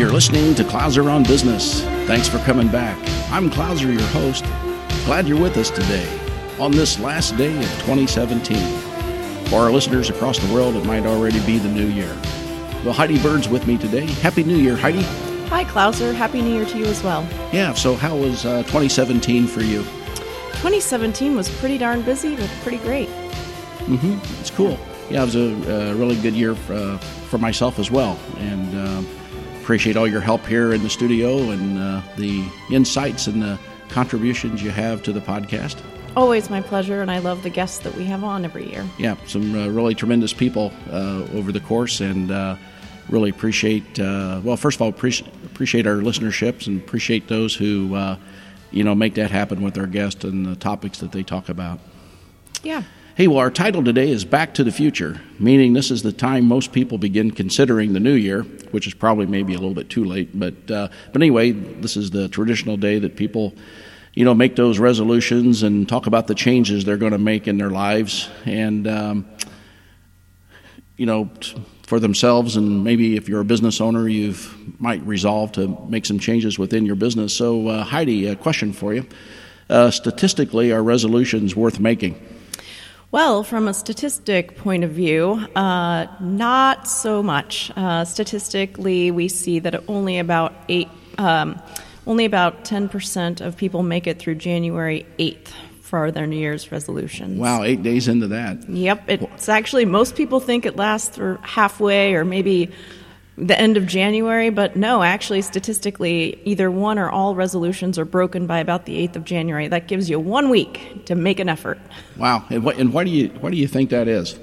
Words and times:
You're 0.00 0.10
listening 0.10 0.54
to 0.54 0.64
Clouser 0.64 1.12
on 1.12 1.24
Business. 1.24 1.82
Thanks 2.06 2.26
for 2.26 2.38
coming 2.38 2.68
back. 2.68 2.96
I'm 3.30 3.50
Clouser, 3.50 3.92
your 3.92 4.08
host. 4.08 4.44
Glad 5.04 5.28
you're 5.28 5.38
with 5.38 5.58
us 5.58 5.68
today 5.68 6.08
on 6.58 6.70
this 6.70 6.98
last 6.98 7.36
day 7.36 7.54
of 7.54 7.70
2017. 7.80 8.56
For 9.48 9.56
our 9.56 9.70
listeners 9.70 10.08
across 10.08 10.38
the 10.38 10.50
world, 10.54 10.74
it 10.76 10.86
might 10.86 11.04
already 11.04 11.44
be 11.44 11.58
the 11.58 11.68
new 11.68 11.86
year. 11.86 12.16
Well, 12.82 12.94
Heidi 12.94 13.22
Bird's 13.22 13.46
with 13.46 13.66
me 13.66 13.76
today. 13.76 14.06
Happy 14.06 14.42
New 14.42 14.56
Year, 14.56 14.74
Heidi. 14.74 15.02
Hi, 15.50 15.64
Clouser. 15.64 16.14
Happy 16.14 16.40
New 16.40 16.54
Year 16.54 16.64
to 16.64 16.78
you 16.78 16.86
as 16.86 17.04
well. 17.04 17.28
Yeah, 17.52 17.74
so 17.74 17.94
how 17.94 18.16
was 18.16 18.46
uh, 18.46 18.62
2017 18.62 19.46
for 19.46 19.60
you? 19.60 19.82
2017 19.82 21.36
was 21.36 21.50
pretty 21.58 21.76
darn 21.76 22.00
busy, 22.00 22.36
but 22.36 22.48
pretty 22.62 22.78
great. 22.78 23.10
Mm-hmm. 23.80 24.40
It's 24.40 24.50
cool. 24.50 24.78
Yeah, 25.10 25.24
it 25.24 25.26
was 25.26 25.36
a, 25.36 25.94
really 25.94 26.18
good 26.22 26.32
year 26.32 26.54
for, 26.54 26.72
uh, 26.72 26.96
for 26.96 27.36
myself 27.36 27.78
as 27.78 27.90
well. 27.90 28.18
And 28.38 28.78
uh, 28.78 29.02
appreciate 29.70 29.96
all 29.96 30.08
your 30.08 30.20
help 30.20 30.44
here 30.46 30.72
in 30.72 30.82
the 30.82 30.90
studio 30.90 31.52
and 31.52 31.78
uh, 31.78 32.02
the 32.16 32.44
insights 32.72 33.28
and 33.28 33.40
the 33.40 33.56
contributions 33.88 34.60
you 34.60 34.68
have 34.68 35.00
to 35.00 35.12
the 35.12 35.20
podcast. 35.20 35.80
Always 36.16 36.50
my 36.50 36.60
pleasure, 36.60 37.02
and 37.02 37.08
I 37.08 37.20
love 37.20 37.44
the 37.44 37.50
guests 37.50 37.78
that 37.84 37.94
we 37.94 38.04
have 38.06 38.24
on 38.24 38.44
every 38.44 38.68
year. 38.68 38.84
Yeah, 38.98 39.14
some 39.28 39.54
uh, 39.54 39.68
really 39.68 39.94
tremendous 39.94 40.32
people 40.32 40.72
uh, 40.90 41.22
over 41.34 41.52
the 41.52 41.60
course, 41.60 42.00
and 42.00 42.32
uh, 42.32 42.56
really 43.10 43.30
appreciate. 43.30 44.00
Uh, 44.00 44.40
well, 44.42 44.56
first 44.56 44.78
of 44.78 44.82
all, 44.82 44.88
appreciate, 44.88 45.32
appreciate 45.44 45.86
our 45.86 45.98
listenerships 45.98 46.66
and 46.66 46.80
appreciate 46.80 47.28
those 47.28 47.54
who 47.54 47.94
uh, 47.94 48.16
you 48.72 48.82
know 48.82 48.96
make 48.96 49.14
that 49.14 49.30
happen 49.30 49.62
with 49.62 49.78
our 49.78 49.86
guests 49.86 50.24
and 50.24 50.46
the 50.46 50.56
topics 50.56 50.98
that 50.98 51.12
they 51.12 51.22
talk 51.22 51.48
about. 51.48 51.78
Yeah. 52.64 52.82
Hey, 53.20 53.28
well, 53.28 53.36
our 53.36 53.50
title 53.50 53.84
today 53.84 54.08
is 54.08 54.24
Back 54.24 54.54
to 54.54 54.64
the 54.64 54.72
Future, 54.72 55.20
meaning 55.38 55.74
this 55.74 55.90
is 55.90 56.02
the 56.02 56.10
time 56.10 56.46
most 56.46 56.72
people 56.72 56.96
begin 56.96 57.30
considering 57.30 57.92
the 57.92 58.00
new 58.00 58.14
year, 58.14 58.44
which 58.70 58.86
is 58.86 58.94
probably 58.94 59.26
maybe 59.26 59.52
a 59.52 59.58
little 59.58 59.74
bit 59.74 59.90
too 59.90 60.06
late. 60.06 60.30
But, 60.32 60.70
uh, 60.70 60.88
but 61.12 61.20
anyway, 61.20 61.50
this 61.50 61.98
is 61.98 62.08
the 62.10 62.30
traditional 62.30 62.78
day 62.78 62.98
that 62.98 63.16
people, 63.16 63.52
you 64.14 64.24
know, 64.24 64.32
make 64.32 64.56
those 64.56 64.78
resolutions 64.78 65.62
and 65.62 65.86
talk 65.86 66.06
about 66.06 66.28
the 66.28 66.34
changes 66.34 66.86
they're 66.86 66.96
going 66.96 67.12
to 67.12 67.18
make 67.18 67.46
in 67.46 67.58
their 67.58 67.68
lives. 67.68 68.30
And, 68.46 68.88
um, 68.88 69.26
you 70.96 71.04
know, 71.04 71.30
for 71.82 72.00
themselves, 72.00 72.56
and 72.56 72.82
maybe 72.82 73.16
if 73.16 73.28
you're 73.28 73.42
a 73.42 73.44
business 73.44 73.82
owner, 73.82 74.08
you 74.08 74.34
might 74.78 75.02
resolve 75.02 75.52
to 75.52 75.68
make 75.90 76.06
some 76.06 76.20
changes 76.20 76.58
within 76.58 76.86
your 76.86 76.96
business. 76.96 77.36
So, 77.36 77.68
uh, 77.68 77.84
Heidi, 77.84 78.28
a 78.28 78.34
question 78.34 78.72
for 78.72 78.94
you. 78.94 79.06
Uh, 79.68 79.90
statistically, 79.90 80.72
are 80.72 80.82
resolutions 80.82 81.54
worth 81.54 81.78
making? 81.78 82.18
Well, 83.12 83.42
from 83.42 83.66
a 83.66 83.74
statistic 83.74 84.56
point 84.56 84.84
of 84.84 84.92
view, 84.92 85.32
uh, 85.56 86.06
not 86.20 86.86
so 86.86 87.24
much. 87.24 87.72
Uh, 87.74 88.04
statistically, 88.04 89.10
we 89.10 89.26
see 89.26 89.58
that 89.58 89.82
only 89.88 90.18
about 90.18 90.54
eight, 90.68 90.88
um, 91.18 91.60
only 92.06 92.24
about 92.24 92.64
ten 92.64 92.88
percent 92.88 93.40
of 93.40 93.56
people 93.56 93.82
make 93.82 94.06
it 94.06 94.20
through 94.20 94.36
January 94.36 95.06
eighth 95.18 95.52
for 95.80 96.12
their 96.12 96.24
New 96.24 96.36
Year's 96.36 96.70
resolutions. 96.70 97.36
Wow, 97.40 97.64
eight 97.64 97.82
days 97.82 98.06
into 98.06 98.28
that. 98.28 98.68
Yep, 98.68 99.02
it's 99.08 99.48
actually 99.48 99.86
most 99.86 100.14
people 100.14 100.38
think 100.38 100.64
it 100.64 100.76
lasts 100.76 101.16
for 101.16 101.40
halfway 101.42 102.14
or 102.14 102.24
maybe 102.24 102.70
the 103.40 103.58
end 103.58 103.76
of 103.76 103.86
January, 103.86 104.50
but 104.50 104.76
no, 104.76 105.02
actually, 105.02 105.42
statistically, 105.42 106.40
either 106.44 106.70
one 106.70 106.98
or 106.98 107.10
all 107.10 107.34
resolutions 107.34 107.98
are 107.98 108.04
broken 108.04 108.46
by 108.46 108.58
about 108.58 108.84
the 108.84 109.06
8th 109.08 109.16
of 109.16 109.24
January. 109.24 109.68
That 109.68 109.88
gives 109.88 110.10
you 110.10 110.20
one 110.20 110.50
week 110.50 111.06
to 111.06 111.14
make 111.14 111.40
an 111.40 111.48
effort. 111.48 111.78
Wow. 112.16 112.44
And, 112.50 112.62
what, 112.62 112.78
and 112.78 112.92
why, 112.92 113.04
do 113.04 113.10
you, 113.10 113.28
why 113.40 113.50
do 113.50 113.56
you 113.56 113.66
think 113.66 113.90
that 113.90 114.08
is? 114.08 114.38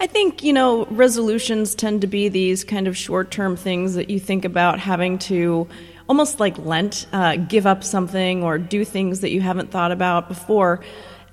I 0.00 0.06
think, 0.06 0.42
you 0.42 0.52
know, 0.52 0.86
resolutions 0.86 1.74
tend 1.74 2.00
to 2.02 2.06
be 2.06 2.28
these 2.28 2.64
kind 2.64 2.88
of 2.88 2.96
short 2.96 3.30
term 3.30 3.56
things 3.56 3.94
that 3.94 4.10
you 4.10 4.18
think 4.20 4.44
about 4.44 4.78
having 4.78 5.18
to 5.20 5.68
almost 6.08 6.38
like 6.40 6.58
Lent, 6.58 7.06
uh, 7.12 7.36
give 7.36 7.66
up 7.66 7.82
something 7.82 8.42
or 8.42 8.58
do 8.58 8.84
things 8.84 9.20
that 9.20 9.30
you 9.30 9.40
haven't 9.40 9.70
thought 9.70 9.90
about 9.90 10.28
before 10.28 10.80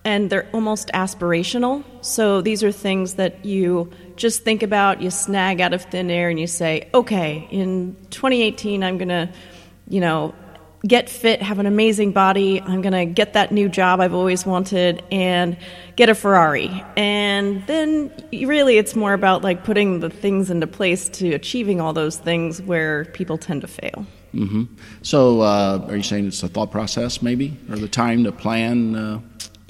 and 0.03 0.29
they're 0.29 0.49
almost 0.53 0.89
aspirational. 0.93 1.83
So 2.01 2.41
these 2.41 2.63
are 2.63 2.71
things 2.71 3.15
that 3.15 3.45
you 3.45 3.91
just 4.15 4.43
think 4.43 4.63
about, 4.63 5.01
you 5.01 5.11
snag 5.11 5.61
out 5.61 5.73
of 5.73 5.83
thin 5.83 6.09
air, 6.09 6.29
and 6.29 6.39
you 6.39 6.47
say, 6.47 6.89
okay, 6.93 7.47
in 7.51 7.95
2018, 8.09 8.83
I'm 8.83 8.97
going 8.97 9.09
to, 9.09 9.29
you 9.87 9.99
know, 9.99 10.33
get 10.87 11.09
fit, 11.09 11.41
have 11.41 11.59
an 11.59 11.67
amazing 11.67 12.11
body. 12.11 12.59
I'm 12.59 12.81
going 12.81 12.93
to 12.93 13.05
get 13.05 13.33
that 13.33 13.51
new 13.51 13.69
job 13.69 13.99
I've 13.99 14.15
always 14.15 14.45
wanted 14.45 15.03
and 15.11 15.55
get 15.95 16.09
a 16.09 16.15
Ferrari. 16.15 16.83
And 16.97 17.65
then 17.67 18.11
really 18.31 18.77
it's 18.77 18.95
more 18.95 19.13
about 19.13 19.43
like 19.43 19.63
putting 19.63 19.99
the 19.99 20.09
things 20.09 20.49
into 20.49 20.65
place 20.65 21.07
to 21.09 21.33
achieving 21.33 21.79
all 21.79 21.93
those 21.93 22.17
things 22.17 22.61
where 22.63 23.05
people 23.05 23.37
tend 23.37 23.61
to 23.61 23.67
fail. 23.67 24.07
Mm-hmm. 24.33 24.63
So, 25.01 25.41
uh, 25.41 25.85
are 25.89 25.97
you 25.97 26.03
saying 26.03 26.27
it's 26.27 26.39
the 26.39 26.47
thought 26.47 26.71
process, 26.71 27.21
maybe, 27.21 27.57
or 27.69 27.75
the 27.75 27.89
time 27.89 28.23
to 28.23 28.31
plan? 28.31 28.95
Uh 28.95 29.19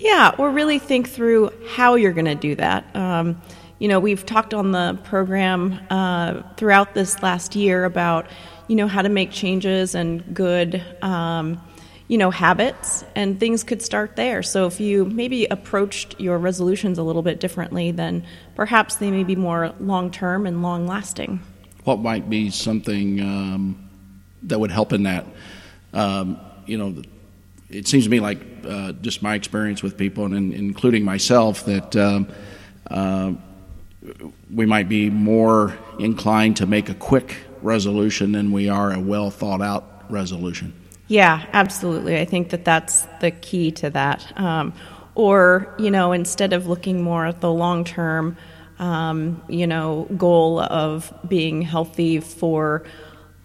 yeah, 0.01 0.33
or 0.39 0.49
really 0.49 0.79
think 0.79 1.07
through 1.07 1.51
how 1.67 1.93
you're 1.93 2.11
going 2.11 2.25
to 2.25 2.35
do 2.35 2.55
that. 2.55 2.95
Um, 2.95 3.39
you 3.77 3.87
know, 3.87 3.99
we've 3.99 4.25
talked 4.25 4.53
on 4.53 4.71
the 4.71 4.99
program 5.03 5.79
uh, 5.91 6.41
throughout 6.57 6.95
this 6.95 7.21
last 7.21 7.55
year 7.55 7.85
about, 7.85 8.27
you 8.67 8.75
know, 8.75 8.87
how 8.87 9.03
to 9.03 9.09
make 9.09 9.31
changes 9.31 9.93
and 9.93 10.33
good, 10.33 10.83
um, 11.03 11.61
you 12.07 12.17
know, 12.17 12.31
habits, 12.31 13.05
and 13.15 13.39
things 13.39 13.63
could 13.63 13.81
start 13.81 14.15
there. 14.15 14.41
So 14.41 14.65
if 14.65 14.79
you 14.79 15.05
maybe 15.05 15.45
approached 15.45 16.19
your 16.19 16.39
resolutions 16.39 16.97
a 16.97 17.03
little 17.03 17.21
bit 17.21 17.39
differently, 17.39 17.91
then 17.91 18.25
perhaps 18.55 18.95
they 18.95 19.11
may 19.11 19.23
be 19.23 19.35
more 19.35 19.73
long 19.79 20.09
term 20.09 20.47
and 20.47 20.63
long 20.63 20.87
lasting. 20.87 21.41
What 21.83 21.99
might 21.99 22.27
be 22.27 22.49
something 22.49 23.21
um, 23.21 23.89
that 24.43 24.59
would 24.59 24.71
help 24.71 24.93
in 24.93 25.03
that? 25.03 25.25
Um, 25.93 26.39
you 26.65 26.77
know, 26.77 27.01
it 27.71 27.87
seems 27.87 28.03
to 28.03 28.09
me 28.09 28.19
like 28.19 28.39
uh, 28.67 28.91
just 28.93 29.21
my 29.21 29.35
experience 29.35 29.81
with 29.81 29.97
people, 29.97 30.25
and, 30.25 30.53
including 30.53 31.03
myself, 31.03 31.65
that 31.65 31.95
um, 31.95 32.27
uh, 32.89 33.33
we 34.53 34.65
might 34.65 34.89
be 34.89 35.09
more 35.09 35.77
inclined 35.99 36.57
to 36.57 36.65
make 36.65 36.89
a 36.89 36.93
quick 36.93 37.37
resolution 37.61 38.31
than 38.31 38.51
we 38.51 38.69
are 38.69 38.91
a 38.91 38.99
well 38.99 39.29
thought 39.29 39.61
out 39.61 40.03
resolution. 40.09 40.73
Yeah, 41.07 41.45
absolutely. 41.53 42.19
I 42.19 42.25
think 42.25 42.49
that 42.49 42.65
that's 42.65 43.03
the 43.19 43.31
key 43.31 43.71
to 43.71 43.89
that. 43.89 44.37
Um, 44.39 44.73
or, 45.13 45.73
you 45.77 45.91
know, 45.91 46.13
instead 46.13 46.53
of 46.53 46.67
looking 46.67 47.01
more 47.01 47.25
at 47.25 47.41
the 47.41 47.51
long 47.51 47.83
term, 47.83 48.37
um, 48.79 49.41
you 49.49 49.67
know, 49.67 50.07
goal 50.17 50.59
of 50.59 51.13
being 51.27 51.61
healthy 51.61 52.19
for 52.19 52.83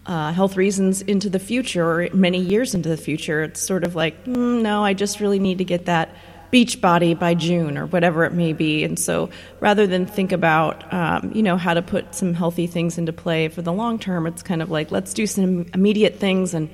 uh, 0.07 0.31
health 0.31 0.55
reasons 0.55 1.01
into 1.01 1.29
the 1.29 1.39
future 1.39 1.85
or 1.85 2.09
many 2.13 2.39
years 2.39 2.73
into 2.73 2.89
the 2.89 2.97
future. 2.97 3.43
It's 3.43 3.61
sort 3.61 3.83
of 3.83 3.93
like, 3.95 4.25
mm, 4.25 4.61
no, 4.61 4.83
I 4.83 4.93
just 4.93 5.19
really 5.19 5.39
need 5.39 5.57
to 5.59 5.65
get 5.65 5.85
that 5.85 6.15
beach 6.49 6.79
body 6.79 7.13
by 7.13 7.33
June 7.33 7.77
or 7.77 7.87
whatever 7.87 8.23
it 8.23 8.31
may 8.31 8.53
be. 8.53 8.85
And 8.85 8.97
so 8.97 9.29
rather 9.59 9.85
than 9.85 10.05
think 10.05 10.31
about, 10.31 10.91
um, 10.93 11.33
you 11.33 11.43
know, 11.43 11.57
how 11.57 11.73
to 11.73 11.81
put 11.81 12.15
some 12.15 12.33
healthy 12.33 12.67
things 12.67 12.97
into 12.97 13.11
play 13.11 13.49
for 13.49 13.61
the 13.61 13.73
long 13.73 13.99
term, 13.99 14.25
it's 14.25 14.41
kind 14.41 14.61
of 14.61 14.71
like, 14.71 14.89
let's 14.89 15.13
do 15.13 15.27
some 15.27 15.65
immediate 15.73 16.15
things 16.15 16.53
and 16.53 16.69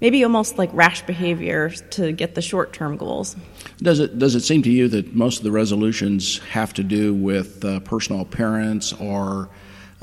maybe 0.00 0.22
almost 0.22 0.58
like 0.58 0.70
rash 0.72 1.02
behavior 1.02 1.70
to 1.70 2.12
get 2.12 2.36
the 2.36 2.42
short 2.42 2.72
term 2.72 2.96
goals. 2.96 3.34
Does 3.78 3.98
it, 3.98 4.16
does 4.16 4.36
it 4.36 4.40
seem 4.40 4.62
to 4.62 4.70
you 4.70 4.86
that 4.88 5.12
most 5.12 5.38
of 5.38 5.44
the 5.44 5.50
resolutions 5.50 6.38
have 6.50 6.72
to 6.74 6.84
do 6.84 7.12
with 7.12 7.64
uh, 7.64 7.80
personal 7.80 8.20
appearance 8.20 8.92
or 8.92 9.48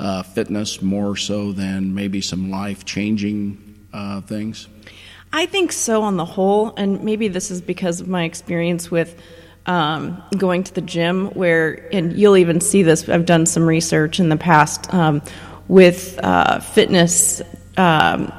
uh, 0.04 0.22
fitness 0.22 0.82
more 0.82 1.16
so 1.16 1.52
than 1.52 1.94
maybe 1.94 2.20
some 2.20 2.50
life 2.50 2.84
changing 2.84 3.86
uh, 3.92 4.20
things? 4.20 4.68
I 5.32 5.46
think 5.46 5.72
so 5.72 6.02
on 6.02 6.16
the 6.16 6.24
whole, 6.24 6.74
and 6.76 7.02
maybe 7.02 7.28
this 7.28 7.50
is 7.50 7.60
because 7.60 8.00
of 8.00 8.06
my 8.06 8.24
experience 8.24 8.90
with 8.90 9.20
um, 9.66 10.22
going 10.36 10.62
to 10.64 10.74
the 10.74 10.82
gym, 10.82 11.28
where, 11.28 11.88
and 11.90 12.12
you'll 12.12 12.36
even 12.36 12.60
see 12.60 12.82
this, 12.82 13.08
I've 13.08 13.24
done 13.24 13.46
some 13.46 13.64
research 13.64 14.20
in 14.20 14.28
the 14.28 14.36
past 14.36 14.92
um, 14.92 15.22
with 15.68 16.20
uh, 16.22 16.60
fitness. 16.60 17.40
Um, 17.78 18.32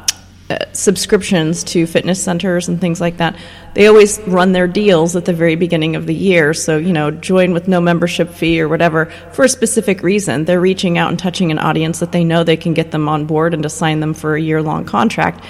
uh, 0.50 0.58
subscriptions 0.74 1.64
to 1.64 1.88
fitness 1.88 2.24
centers 2.24 2.68
and 2.68 2.80
things 2.80 3.02
like 3.02 3.18
that, 3.18 3.36
they 3.74 3.88
always 3.88 4.20
run 4.28 4.52
their 4.52 4.68
deals 4.68 5.16
at 5.16 5.26
the 5.26 5.34
very 5.34 5.56
beginning 5.56 5.96
of 5.96 6.06
the 6.06 6.14
year. 6.14 6.54
So, 6.54 6.78
you 6.78 6.94
know, 6.94 7.10
join 7.10 7.52
with 7.52 7.68
no 7.68 7.82
membership 7.82 8.30
fee 8.30 8.62
or 8.62 8.70
whatever 8.70 9.08
for 9.32 9.46
a 9.46 9.50
specific 9.50 10.04
reason. 10.04 10.46
They're 10.46 10.62
reaching 10.62 10.98
out 10.98 11.10
and 11.10 11.18
touching 11.18 11.50
an 11.50 11.58
audience 11.58 12.00
that 12.00 12.12
they 12.12 12.24
know 12.24 12.44
they 12.44 12.58
can 12.58 12.76
get 12.76 12.92
them 12.92 13.10
on 13.10 13.26
board 13.26 13.54
and 13.54 13.64
to 13.64 13.70
sign 13.70 14.00
them 14.02 14.14
for 14.14 14.36
a 14.36 14.42
year 14.42 14.62
long 14.62 14.86
contract. 14.86 15.44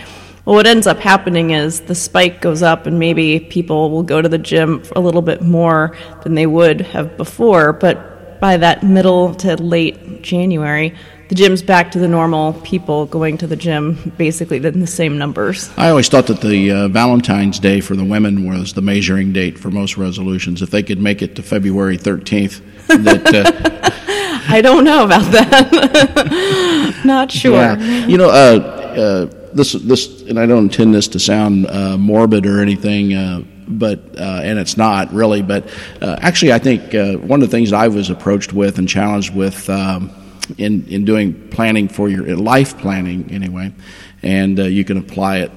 Well, 0.45 0.55
what 0.55 0.67
ends 0.67 0.85
up 0.85 0.99
happening 0.99 1.49
is 1.49 1.81
the 1.81 1.95
spike 1.95 2.39
goes 2.39 2.61
up, 2.61 2.85
and 2.85 2.99
maybe 2.99 3.39
people 3.39 3.89
will 3.89 4.03
go 4.03 4.21
to 4.21 4.29
the 4.29 4.37
gym 4.37 4.83
a 4.95 4.99
little 4.99 5.23
bit 5.23 5.41
more 5.41 5.97
than 6.23 6.35
they 6.35 6.45
would 6.45 6.81
have 6.81 7.17
before. 7.17 7.73
But 7.73 8.39
by 8.39 8.57
that 8.57 8.83
middle 8.83 9.33
to 9.35 9.55
late 9.55 10.21
January, 10.21 10.95
the 11.29 11.35
gym's 11.35 11.61
back 11.61 11.91
to 11.91 11.99
the 11.99 12.07
normal 12.07 12.53
people 12.61 13.05
going 13.07 13.37
to 13.39 13.47
the 13.47 13.55
gym, 13.55 14.13
basically 14.17 14.57
in 14.57 14.79
the 14.79 14.87
same 14.87 15.17
numbers. 15.17 15.69
I 15.77 15.89
always 15.89 16.07
thought 16.09 16.27
that 16.27 16.41
the 16.41 16.71
uh, 16.71 16.87
Valentine's 16.87 17.59
Day 17.59 17.81
for 17.81 17.95
the 17.95 18.05
women 18.05 18.47
was 18.47 18.73
the 18.73 18.81
measuring 18.81 19.33
date 19.33 19.57
for 19.57 19.71
most 19.71 19.97
resolutions. 19.97 20.61
If 20.61 20.69
they 20.69 20.83
could 20.83 20.99
make 20.99 21.21
it 21.21 21.35
to 21.35 21.43
February 21.43 21.97
13th, 21.97 22.61
that. 23.03 23.33
Uh, 23.33 23.91
I 24.47 24.61
don't 24.61 24.83
know 24.83 25.03
about 25.03 25.31
that. 25.31 27.01
Not 27.05 27.31
sure. 27.31 27.53
Yeah. 27.53 28.05
You 28.05 28.17
know, 28.17 28.29
uh, 28.29 28.85
uh, 28.95 29.25
this 29.53 29.73
this, 29.73 30.21
and 30.23 30.39
I 30.39 30.45
don't 30.45 30.65
intend 30.65 30.93
this 30.93 31.07
to 31.09 31.19
sound 31.19 31.67
uh, 31.67 31.97
morbid 31.97 32.45
or 32.45 32.61
anything, 32.61 33.13
uh, 33.13 33.43
but 33.67 33.99
uh, 34.17 34.41
and 34.43 34.59
it's 34.59 34.77
not 34.77 35.11
really. 35.13 35.41
But 35.41 35.67
uh, 36.01 36.17
actually, 36.19 36.53
I 36.53 36.59
think 36.59 36.93
one 37.21 37.41
of 37.41 37.49
the 37.49 37.51
things 37.51 37.73
I 37.73 37.87
was 37.87 38.09
approached 38.09 38.53
with 38.53 38.77
and 38.77 38.87
challenged 38.87 39.33
with. 39.33 39.69
Um, 39.69 40.11
in, 40.57 40.87
in 40.87 41.05
doing 41.05 41.49
planning 41.49 41.87
for 41.87 42.09
your 42.09 42.35
life 42.35 42.77
planning 42.77 43.31
anyway, 43.31 43.73
and 44.21 44.57
you 44.57 44.83
can 44.83 44.97
apply 44.97 45.39
it 45.39 45.51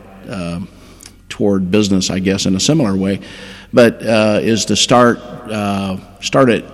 toward 1.28 1.70
business, 1.70 2.10
I 2.10 2.18
guess, 2.18 2.46
in 2.46 2.56
a 2.56 2.60
similar 2.60 2.96
way. 2.96 3.20
But 3.72 4.02
uh, 4.02 4.40
is 4.42 4.64
to 4.66 4.76
start 4.76 5.18
uh, 5.18 5.98
start 6.20 6.50
it 6.50 6.64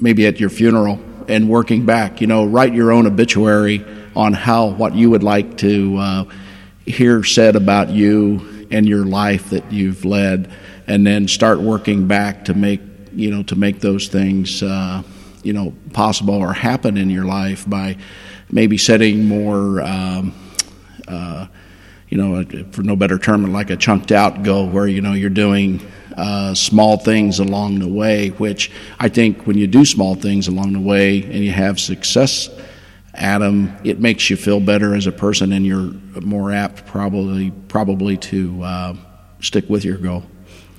maybe 0.00 0.26
at 0.26 0.40
your 0.40 0.50
funeral 0.50 0.98
and 1.28 1.48
working 1.48 1.86
back. 1.86 2.20
You 2.20 2.26
know, 2.26 2.44
write 2.44 2.74
your 2.74 2.92
own 2.92 3.06
obituary 3.06 3.84
on 4.16 4.32
how 4.32 4.66
what 4.66 4.94
you 4.94 5.10
would 5.10 5.22
like 5.22 5.58
to 5.58 5.96
uh, 5.96 6.24
hear 6.86 7.22
said 7.22 7.56
about 7.56 7.90
you 7.90 8.66
and 8.70 8.88
your 8.88 9.04
life 9.04 9.50
that 9.50 9.70
you've 9.70 10.04
led, 10.04 10.50
and 10.86 11.06
then 11.06 11.28
start 11.28 11.60
working 11.60 12.06
back 12.06 12.46
to 12.46 12.54
make 12.54 12.80
you 13.12 13.30
know 13.30 13.42
to 13.44 13.56
make 13.56 13.80
those 13.80 14.08
things 14.08 14.62
uh, 14.62 15.02
you 15.42 15.52
know 15.52 15.74
possible 15.92 16.34
or 16.34 16.52
happen 16.52 16.96
in 16.96 17.10
your 17.10 17.24
life 17.24 17.68
by 17.68 17.96
maybe 18.50 18.78
setting 18.78 19.26
more. 19.26 19.80
Um, 19.82 20.34
uh, 21.08 21.46
you 22.08 22.18
know, 22.18 22.44
for 22.72 22.82
no 22.82 22.96
better 22.96 23.18
term, 23.18 23.52
like 23.52 23.70
a 23.70 23.76
chunked 23.76 24.10
out 24.10 24.42
goal 24.42 24.68
where, 24.68 24.88
you 24.88 25.00
know, 25.00 25.12
you're 25.12 25.30
doing 25.30 25.80
uh, 26.16 26.54
small 26.54 26.96
things 26.96 27.38
along 27.38 27.78
the 27.78 27.88
way, 27.88 28.30
which 28.30 28.70
I 28.98 29.08
think 29.08 29.46
when 29.46 29.56
you 29.56 29.68
do 29.68 29.84
small 29.84 30.16
things 30.16 30.48
along 30.48 30.72
the 30.72 30.80
way 30.80 31.22
and 31.22 31.36
you 31.36 31.52
have 31.52 31.78
success 31.78 32.48
them, 33.14 33.76
it 33.84 34.00
makes 34.00 34.28
you 34.28 34.36
feel 34.36 34.60
better 34.60 34.94
as 34.94 35.06
a 35.06 35.12
person 35.12 35.52
and 35.52 35.64
you're 35.64 35.92
more 36.20 36.52
apt 36.52 36.84
probably, 36.86 37.52
probably 37.68 38.16
to 38.16 38.62
uh, 38.62 38.94
stick 39.40 39.68
with 39.68 39.84
your 39.84 39.96
goal. 39.96 40.24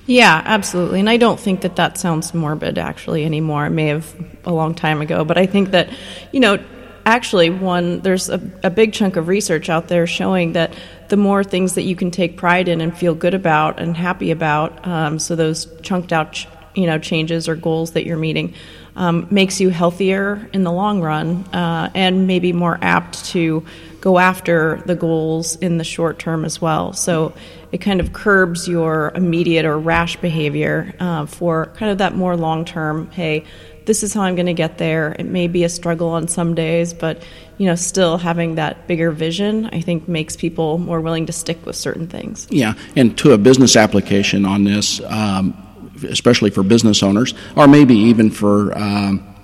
Yeah, 0.06 0.42
absolutely. 0.44 1.00
And 1.00 1.08
I 1.08 1.16
don't 1.16 1.38
think 1.38 1.60
that 1.60 1.76
that 1.76 1.96
sounds 1.96 2.34
morbid 2.34 2.76
actually 2.76 3.24
anymore. 3.24 3.66
It 3.66 3.70
may 3.70 3.88
have 3.88 4.12
a 4.44 4.52
long 4.52 4.74
time 4.74 5.00
ago, 5.00 5.24
but 5.24 5.38
I 5.38 5.46
think 5.46 5.70
that, 5.70 5.90
you 6.32 6.40
know, 6.40 6.58
actually 7.04 7.50
one 7.50 8.00
there's 8.00 8.28
a, 8.28 8.40
a 8.62 8.70
big 8.70 8.92
chunk 8.92 9.16
of 9.16 9.26
research 9.28 9.68
out 9.68 9.88
there 9.88 10.06
showing 10.06 10.52
that 10.52 10.74
the 11.08 11.16
more 11.16 11.42
things 11.42 11.74
that 11.74 11.82
you 11.82 11.96
can 11.96 12.10
take 12.10 12.36
pride 12.36 12.68
in 12.68 12.80
and 12.80 12.96
feel 12.96 13.14
good 13.14 13.34
about 13.34 13.80
and 13.80 13.96
happy 13.96 14.30
about, 14.30 14.86
um, 14.86 15.18
so 15.18 15.36
those 15.36 15.66
chunked 15.82 16.12
out, 16.12 16.46
you 16.74 16.86
know, 16.86 16.98
changes 16.98 17.48
or 17.48 17.54
goals 17.54 17.92
that 17.92 18.04
you're 18.04 18.16
meeting, 18.16 18.54
um, 18.96 19.26
makes 19.30 19.60
you 19.60 19.70
healthier 19.70 20.48
in 20.52 20.64
the 20.64 20.72
long 20.72 21.00
run 21.00 21.44
uh, 21.52 21.90
and 21.94 22.26
maybe 22.26 22.52
more 22.52 22.78
apt 22.82 23.24
to 23.26 23.64
go 24.00 24.18
after 24.18 24.82
the 24.84 24.96
goals 24.96 25.56
in 25.56 25.78
the 25.78 25.84
short 25.84 26.18
term 26.18 26.44
as 26.44 26.60
well. 26.60 26.92
So 26.92 27.32
it 27.70 27.78
kind 27.78 28.00
of 28.00 28.12
curbs 28.12 28.68
your 28.68 29.12
immediate 29.14 29.64
or 29.64 29.78
rash 29.78 30.16
behavior 30.16 30.92
uh, 31.00 31.26
for 31.26 31.66
kind 31.76 31.90
of 31.90 31.98
that 31.98 32.14
more 32.14 32.36
long 32.36 32.64
term. 32.64 33.10
Hey, 33.12 33.44
this 33.86 34.02
is 34.02 34.12
how 34.12 34.22
I'm 34.22 34.34
going 34.34 34.46
to 34.46 34.54
get 34.54 34.78
there. 34.78 35.14
It 35.18 35.26
may 35.26 35.48
be 35.48 35.64
a 35.64 35.68
struggle 35.68 36.08
on 36.10 36.28
some 36.28 36.54
days, 36.54 36.92
but 36.92 37.22
you 37.58 37.66
know, 37.66 37.74
still 37.74 38.18
having 38.18 38.56
that 38.56 38.86
bigger 38.86 39.10
vision, 39.10 39.66
I 39.66 39.80
think, 39.80 40.08
makes 40.08 40.36
people 40.36 40.78
more 40.78 41.00
willing 41.00 41.26
to 41.26 41.32
stick 41.32 41.64
with 41.64 41.76
certain 41.76 42.08
things. 42.08 42.46
Yeah, 42.50 42.74
and 42.96 43.16
to 43.18 43.32
a 43.32 43.38
business 43.38 43.76
application 43.76 44.44
on 44.44 44.64
this, 44.64 45.00
um, 45.04 45.56
especially 46.04 46.50
for 46.50 46.62
business 46.62 47.02
owners, 47.02 47.34
or 47.56 47.68
maybe 47.68 47.94
even 47.94 48.30
for 48.30 48.76
um, 48.76 49.34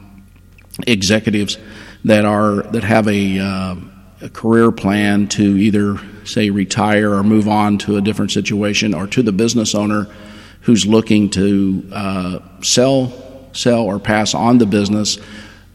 executives 0.87 1.59
that 2.05 2.25
are 2.25 2.63
that 2.63 2.85
have 2.85 3.09
a, 3.09 3.39
uh, 3.39 3.77
a 4.23 4.29
career 4.31 4.71
plan 4.71 5.29
to 5.29 5.43
either 5.43 5.99
say 6.25 6.51
retire 6.51 7.13
or 7.13 7.23
move 7.23 7.49
on 7.49 7.79
to 7.79 7.97
a 7.97 8.01
different 8.01 8.31
situation, 8.31 8.95
or 8.95 9.07
to 9.07 9.23
the 9.23 9.33
business 9.33 9.75
owner 9.75 10.07
who's 10.63 10.87
looking 10.87 11.31
to 11.31 11.89
uh, 11.93 12.39
sell 12.63 13.13
sell 13.53 13.81
or 13.81 13.99
pass 13.99 14.35
on 14.35 14.59
the 14.59 14.67
business, 14.67 15.19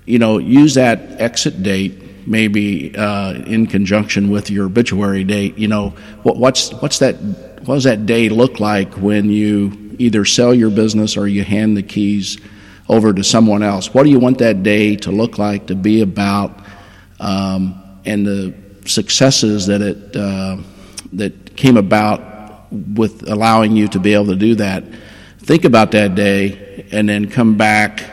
you 0.05 0.19
know, 0.19 0.37
use 0.37 0.75
that 0.75 0.99
exit 1.19 1.63
date 1.63 2.27
maybe 2.27 2.95
uh, 2.95 3.33
in 3.33 3.67
conjunction 3.67 4.29
with 4.29 4.49
your 4.49 4.65
obituary 4.67 5.23
date. 5.23 5.57
You 5.57 5.67
know, 5.67 5.89
what, 6.23 6.37
what's 6.37 6.71
what's 6.73 6.99
that? 6.99 7.15
What 7.65 7.75
does 7.75 7.83
that 7.85 8.05
day 8.05 8.29
look 8.29 8.59
like 8.59 8.93
when 8.93 9.29
you 9.29 9.82
either 9.99 10.25
sell 10.25 10.53
your 10.53 10.69
business 10.69 11.17
or 11.17 11.27
you 11.27 11.43
hand 11.43 11.77
the 11.77 11.83
keys 11.83 12.37
over 12.89 13.13
to 13.13 13.23
someone 13.23 13.63
else? 13.63 13.93
What 13.93 14.03
do 14.03 14.09
you 14.09 14.19
want 14.19 14.39
that 14.39 14.63
day 14.63 14.95
to 14.97 15.11
look 15.11 15.37
like, 15.37 15.67
to 15.67 15.75
be 15.75 16.01
about, 16.01 16.59
um, 17.19 17.81
and 18.05 18.25
the 18.25 18.53
successes 18.85 19.67
that 19.67 19.81
it 19.81 20.15
uh, 20.15 20.57
that 21.13 21.55
came 21.55 21.77
about 21.77 22.71
with 22.71 23.29
allowing 23.29 23.75
you 23.75 23.87
to 23.89 23.99
be 23.99 24.13
able 24.13 24.27
to 24.27 24.35
do 24.35 24.55
that? 24.55 24.83
Think 25.39 25.65
about 25.65 25.91
that 25.91 26.15
day 26.15 26.87
and 26.91 27.07
then 27.07 27.29
come 27.29 27.57
back 27.57 28.03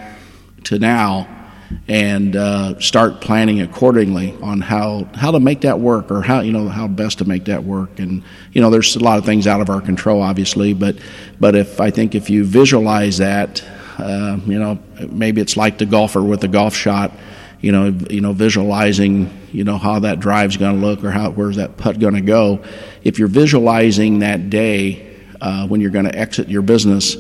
to 0.65 0.79
now 0.79 1.40
and 1.87 2.37
uh, 2.37 2.79
start 2.81 3.21
planning 3.21 3.61
accordingly 3.61 4.37
on 4.43 4.61
how, 4.61 5.09
how 5.15 5.31
to 5.31 5.41
make 5.41 5.61
that 5.63 5.79
work 5.79 6.11
or 6.11 6.23
how 6.23 6.41
you 6.41 6.53
know 6.53 6.69
how 6.69 6.89
best 6.89 7.19
to 7.19 7.25
make 7.25 7.45
that 7.47 7.65
work. 7.65 7.99
And 7.99 8.23
you 8.53 8.61
know 8.61 8.71
there's 8.71 8.97
a 8.97 9.01
lot 9.01 9.19
of 9.19 9.25
things 9.25 9.47
out 9.47 9.61
of 9.61 9.71
our 9.71 9.81
control 9.81 10.23
obviously 10.23 10.75
but 10.75 10.97
but 11.39 11.55
if 11.55 11.81
I 11.81 11.91
think 11.91 12.15
if 12.15 12.31
you 12.31 12.45
visualize 12.45 13.19
that 13.19 13.63
uh, 13.99 14.39
you 14.47 14.59
know 14.59 14.79
maybe 15.09 15.41
it's 15.41 15.57
like 15.57 15.79
the 15.79 15.87
golfer 15.87 16.23
with 16.23 16.41
the 16.41 16.49
golf 16.49 16.75
shot 16.75 17.13
you 17.61 17.73
know 17.73 17.87
you 18.11 18.21
know 18.21 18.33
visualizing 18.33 19.31
you 19.53 19.65
know 19.65 19.79
how 19.79 20.01
that 20.01 20.21
drive's 20.21 20.57
going 20.57 20.81
to 20.81 20.87
look 20.87 21.05
or 21.05 21.11
how 21.11 21.31
where's 21.31 21.57
that 21.57 21.77
putt 21.77 21.99
going 21.99 22.15
to 22.15 22.21
go. 22.21 22.65
If 23.03 23.19
you're 23.19 23.29
visualizing 23.29 24.21
that 24.21 24.51
day 24.51 25.19
uh, 25.41 25.67
when 25.67 25.81
you're 25.81 25.91
going 25.91 26.07
to 26.07 26.17
exit 26.17 26.49
your 26.49 26.63
business 26.63 27.17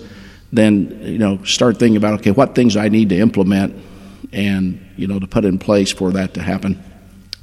then 0.53 1.01
you 1.03 1.19
know 1.19 1.43
start 1.45 1.79
thinking 1.79 1.97
about 1.97 2.21
okay 2.21 2.33
what 2.33 2.55
things 2.55 2.77
I 2.77 2.89
need 2.89 3.11
to 3.11 3.19
implement 3.19 3.90
and 4.33 4.85
you 4.97 5.07
know 5.07 5.19
to 5.19 5.27
put 5.27 5.45
in 5.45 5.59
place 5.59 5.93
for 5.93 6.13
that 6.13 6.35
to 6.35 6.43
happen. 6.43 6.83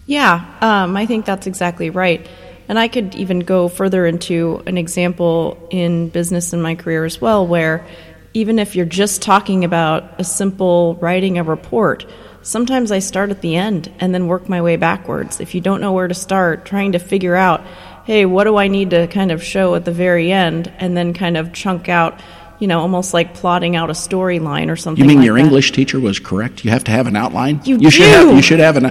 Yeah, 0.05 0.45
um, 0.61 0.95
I 0.95 1.05
think 1.05 1.25
that's 1.25 1.47
exactly 1.47 1.89
right. 1.89 2.27
And 2.69 2.77
I 2.77 2.87
could 2.87 3.15
even 3.15 3.39
go 3.39 3.67
further 3.67 4.05
into 4.05 4.61
an 4.65 4.77
example 4.77 5.67
in 5.69 6.09
business 6.09 6.53
in 6.53 6.61
my 6.61 6.75
career 6.75 7.05
as 7.05 7.21
well, 7.21 7.47
where 7.47 7.85
even 8.33 8.59
if 8.59 8.75
you're 8.75 8.85
just 8.85 9.21
talking 9.21 9.63
about 9.63 10.19
a 10.19 10.23
simple 10.23 10.95
writing 10.95 11.37
a 11.37 11.43
report, 11.43 12.05
sometimes 12.41 12.91
I 12.91 12.99
start 12.99 13.31
at 13.31 13.41
the 13.41 13.55
end 13.55 13.91
and 13.99 14.13
then 14.13 14.27
work 14.27 14.47
my 14.47 14.61
way 14.61 14.75
backwards. 14.75 15.39
If 15.39 15.55
you 15.55 15.61
don't 15.61 15.81
know 15.81 15.93
where 15.93 16.07
to 16.07 16.13
start, 16.13 16.65
trying 16.65 16.91
to 16.91 16.99
figure 16.99 17.35
out, 17.35 17.65
hey, 18.05 18.25
what 18.25 18.45
do 18.45 18.57
I 18.57 18.67
need 18.67 18.91
to 18.91 19.07
kind 19.07 19.31
of 19.31 19.43
show 19.43 19.75
at 19.75 19.85
the 19.85 19.91
very 19.91 20.31
end, 20.31 20.71
and 20.77 20.95
then 20.95 21.13
kind 21.13 21.35
of 21.35 21.51
chunk 21.51 21.89
out 21.89 22.21
you 22.59 22.67
know, 22.67 22.79
almost 22.79 23.13
like 23.13 23.33
plotting 23.33 23.75
out 23.75 23.89
a 23.89 23.93
storyline 23.93 24.69
or 24.69 24.75
something. 24.75 25.03
You 25.03 25.07
mean 25.07 25.19
like 25.19 25.25
your 25.25 25.37
that. 25.37 25.43
English 25.45 25.71
teacher 25.71 25.99
was 25.99 26.19
correct? 26.19 26.65
You 26.65 26.71
have 26.71 26.83
to 26.85 26.91
have 26.91 27.07
an 27.07 27.15
outline. 27.15 27.61
You, 27.63 27.75
you 27.75 27.81
do. 27.81 27.91
should 27.91 28.07
have. 28.07 28.35
You 28.35 28.41
should 28.41 28.59
have 28.59 28.77
an, 28.77 28.85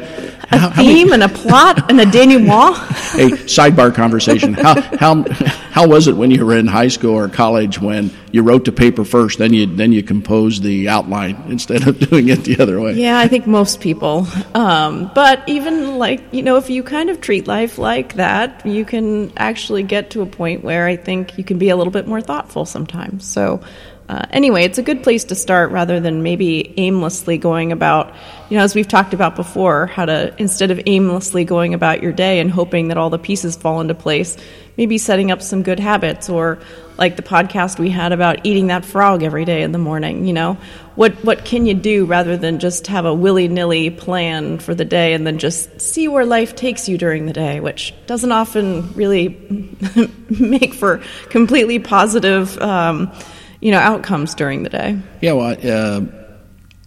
a 0.51 0.75
theme 0.75 1.13
and 1.13 1.23
a 1.23 1.29
plot 1.29 1.91
and 1.91 2.01
a 2.01 2.07
denouement. 2.07 2.77
a 3.17 3.31
sidebar 3.47 3.95
conversation. 3.95 4.55
How 4.55 4.81
how 4.81 5.25
how 5.71 5.89
was 5.89 6.09
it 6.09 6.17
when 6.17 6.31
you 6.31 6.45
were 6.45 6.57
in 6.57 6.67
high 6.67 6.89
school 6.89 7.15
or 7.15 7.29
college 7.29 7.81
when 7.81 8.11
you 8.31 8.43
wrote 8.43 8.65
the 8.65 8.73
paper 8.73 9.05
first, 9.05 9.39
then 9.39 9.53
you 9.53 9.67
then 9.67 9.93
you 9.93 10.03
composed 10.03 10.63
the 10.63 10.89
outline 10.89 11.43
instead 11.49 11.87
of 11.87 11.99
doing 12.11 12.29
it 12.29 12.45
the 12.45 12.61
other 12.61 12.81
way? 12.81 12.93
Yeah, 12.93 13.19
I 13.19 13.29
think 13.29 13.47
most 13.47 13.81
people. 13.81 14.27
Um, 14.55 15.11
but 15.15 15.43
even 15.49 15.99
like 15.99 16.23
you 16.33 16.43
know, 16.43 16.57
if 16.57 16.71
you 16.71 16.83
kind 16.83 17.11
of 17.11 17.21
treat 17.21 17.47
life 17.47 17.79
like 17.79 18.15
that, 18.15 18.65
you 18.65 18.85
can 18.85 19.33
actually 19.37 19.83
get 19.83 20.11
to 20.11 20.23
a 20.23 20.27
point 20.27 20.63
where 20.63 20.87
I 20.87 20.97
think 20.97 21.39
you 21.39 21.45
can 21.45 21.59
be 21.59 21.71
a 21.71 21.77
little 21.77 21.93
bit 21.93 22.07
more 22.07 22.21
thoughtful 22.21 22.65
sometimes. 22.65 23.27
So 23.27 23.63
uh, 24.09 24.25
anyway, 24.31 24.63
it's 24.65 24.79
a 24.79 24.83
good 24.83 25.03
place 25.03 25.25
to 25.25 25.35
start 25.35 25.73
rather 25.73 25.99
than 25.99 26.23
maybe 26.23 26.73
aimlessly 26.77 27.39
going 27.39 27.73
about, 27.73 28.15
you 28.49 28.57
know, 28.57 28.63
as 28.63 28.75
we've 28.75 28.87
talked 28.87 29.15
about 29.15 29.35
before, 29.35 29.87
how 29.87 30.05
to, 30.05 30.33
instead 30.39 30.71
of 30.71 30.81
aimlessly 30.87 31.45
going 31.45 31.75
about 31.75 32.03
your 32.03 32.13
day 32.13 32.39
and 32.39 32.49
hoping 32.49 32.89
that 32.89 32.99
all 32.99 33.11
the 33.11 33.19
pieces 33.19 33.57
fall 33.57 33.81
into 33.81 33.95
place, 33.95 34.37
maybe 34.77 34.97
setting 34.97 35.33
up 35.33 35.43
some 35.43 35.65
good 35.65 35.81
habits 35.81 36.29
or 36.29 36.59
like 36.99 37.17
the 37.17 37.23
podcast 37.23 37.81
we 37.81 37.91
had 37.91 38.13
about 38.13 38.47
eating 38.47 38.69
that 38.69 38.85
frog 38.85 39.25
every 39.25 39.45
day 39.45 39.63
in 39.63 39.73
the 39.73 39.79
morning, 39.79 40.25
you 40.25 40.33
know? 40.33 40.57
What, 40.95 41.13
what 41.25 41.45
can 41.45 41.67
you 41.67 41.75
do 41.75 42.07
rather 42.07 42.37
than 42.37 42.61
just 42.61 42.87
have 42.87 43.07
a 43.07 43.13
willy 43.13 43.49
nilly 43.49 43.91
plan 43.91 44.59
for 44.59 44.75
the 44.75 44.85
day 44.85 45.15
and 45.15 45.27
then 45.27 45.39
just 45.39 45.81
see 45.81 46.07
where 46.07 46.25
life 46.25 46.55
takes 46.55 46.89
you 46.89 46.97
during 46.97 47.27
the 47.27 47.33
day, 47.33 47.59
which 47.59 47.93
doesn't 48.07 48.33
often 48.33 48.93
really 48.95 49.37
make 50.31 50.75
for 50.75 51.03
completely 51.29 51.81
positive. 51.81 52.57
Um, 52.63 53.13
you 53.61 53.71
know 53.71 53.79
outcomes 53.79 54.35
during 54.35 54.63
the 54.63 54.71
day. 54.71 54.99
Yeah, 55.21 55.33
well, 55.33 55.57
uh, 55.63 56.03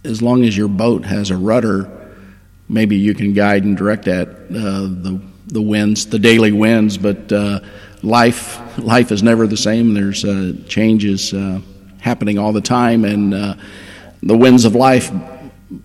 as 0.04 0.22
long 0.22 0.44
as 0.44 0.56
your 0.56 0.68
boat 0.68 1.04
has 1.04 1.30
a 1.30 1.36
rudder, 1.36 1.90
maybe 2.68 2.96
you 2.96 3.14
can 3.14 3.34
guide 3.34 3.64
and 3.64 3.76
direct 3.76 4.04
that 4.04 4.28
uh, 4.28 4.86
the 4.86 5.20
the 5.46 5.62
winds, 5.62 6.06
the 6.06 6.18
daily 6.18 6.52
winds. 6.52 6.96
But 6.96 7.32
uh, 7.32 7.60
life 8.02 8.78
life 8.78 9.12
is 9.12 9.22
never 9.22 9.46
the 9.46 9.56
same. 9.56 9.94
There's 9.94 10.24
uh, 10.24 10.54
changes 10.68 11.34
uh, 11.34 11.60
happening 12.00 12.38
all 12.38 12.52
the 12.52 12.60
time, 12.60 13.04
and 13.04 13.34
uh, 13.34 13.54
the 14.22 14.36
winds 14.36 14.64
of 14.64 14.74
life 14.74 15.10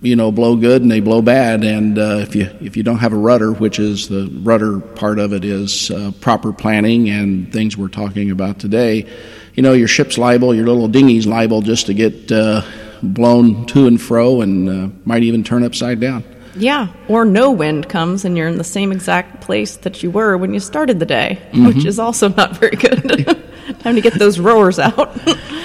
you 0.02 0.16
know 0.16 0.32
blow 0.32 0.56
good 0.56 0.82
and 0.82 0.90
they 0.90 1.00
blow 1.00 1.22
bad. 1.22 1.64
And 1.64 1.98
uh, 1.98 2.20
if 2.22 2.36
you 2.36 2.50
if 2.62 2.76
you 2.78 2.84
don't 2.84 3.00
have 3.00 3.14
a 3.14 3.18
rudder 3.18 3.52
which 3.52 3.80
is 3.80 4.08
the 4.08 4.30
rudder 4.42 4.80
part 4.80 5.20
of 5.20 5.34
it 5.34 5.46
is 5.46 5.92
uh, 5.92 6.12
proper 6.22 6.54
planning 6.54 7.10
and 7.10 7.52
things 7.52 7.78
we're 7.78 7.88
talking 7.88 8.32
about 8.32 8.60
today 8.60 9.08
you 9.56 9.64
know 9.64 9.74
your 9.74 9.88
ship's 9.88 10.18
liable 10.18 10.54
your 10.54 10.68
little 10.68 10.88
dinghy's 10.88 11.26
liable 11.26 11.62
just 11.62 11.88
to 11.88 11.94
get 11.94 12.32
uh, 12.32 12.62
blown 13.02 13.66
to 13.68 13.88
and 13.88 14.02
fro 14.02 14.42
and 14.42 14.70
uh, 14.70 14.90
might 15.06 15.24
even 15.24 15.44
turn 15.44 15.64
upside 15.64 16.00
down. 16.00 16.24
Yeah 16.56 16.88
or 17.08 17.26
no 17.26 17.52
wind 17.52 17.90
comes 17.90 18.26
and 18.26 18.38
you're 18.38 18.48
in 18.48 18.58
the 18.58 18.64
same 18.64 18.92
exact 18.92 19.42
place 19.42 19.78
that 19.78 20.04
you 20.04 20.12
were 20.12 20.38
when 20.38 20.54
you 20.54 20.60
started 20.60 21.00
the 21.00 21.06
day 21.06 21.42
mm-hmm. 21.52 21.68
which 21.68 21.86
is 21.86 22.00
also 22.00 22.30
not 22.30 22.58
very 22.58 22.76
good. 22.76 23.42
Time 23.80 23.96
to 23.96 24.02
get 24.02 24.14
those 24.14 24.40
rowers 24.40 24.78
out. 24.80 25.18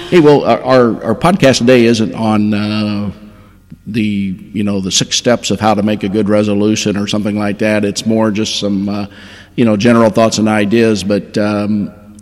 Hey 0.09 0.19
well 0.19 0.43
our, 0.43 1.03
our 1.03 1.15
podcast 1.15 1.59
today 1.59 1.85
isn't 1.85 2.13
on 2.13 2.53
uh, 2.53 3.11
the 3.87 4.01
you 4.01 4.63
know 4.63 4.79
the 4.79 4.91
six 4.91 5.15
steps 5.15 5.51
of 5.51 5.59
how 5.59 5.73
to 5.73 5.83
make 5.83 6.03
a 6.03 6.09
good 6.09 6.29
resolution 6.29 6.97
or 6.97 7.07
something 7.07 7.37
like 7.37 7.59
that. 7.59 7.83
It's 7.83 8.05
more 8.05 8.31
just 8.31 8.59
some 8.59 8.87
uh, 8.87 9.07
you 9.55 9.65
know 9.65 9.77
general 9.77 10.09
thoughts 10.09 10.37
and 10.37 10.47
ideas. 10.47 11.03
But 11.03 11.37
um, 11.37 12.17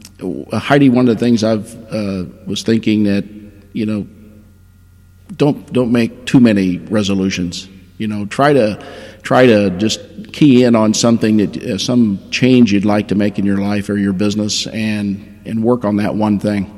Heidi, 0.52 0.90
one 0.90 1.08
of 1.08 1.16
the 1.16 1.20
things 1.20 1.44
I've 1.44 1.76
uh, 1.92 2.26
was 2.46 2.64
thinking 2.64 3.04
that 3.04 3.26
you 3.74 3.86
know 3.86 4.08
don't 5.36 5.72
don't 5.74 5.92
make 5.92 6.26
too 6.26 6.40
many 6.40 6.78
resolutions. 6.78 7.68
You 7.98 8.08
know, 8.08 8.26
try 8.26 8.54
to 8.54 8.86
try 9.22 9.46
to 9.46 9.70
just 9.72 10.32
key 10.32 10.64
in 10.64 10.76
on 10.76 10.94
something 10.94 11.38
that 11.38 11.58
uh, 11.58 11.78
some 11.78 12.20
change 12.32 12.72
you'd 12.72 12.86
like 12.86 13.10
to 13.10 13.16
make 13.16 13.38
in 13.38 13.46
your 13.46 13.58
life 13.58 13.90
or 13.90 13.98
your 13.98 14.14
business, 14.14 14.66
and 14.68 15.42
and 15.46 15.64
work 15.64 15.84
on 15.84 15.98
that 15.98 16.16
one 16.16 16.40
thing. 16.40 16.76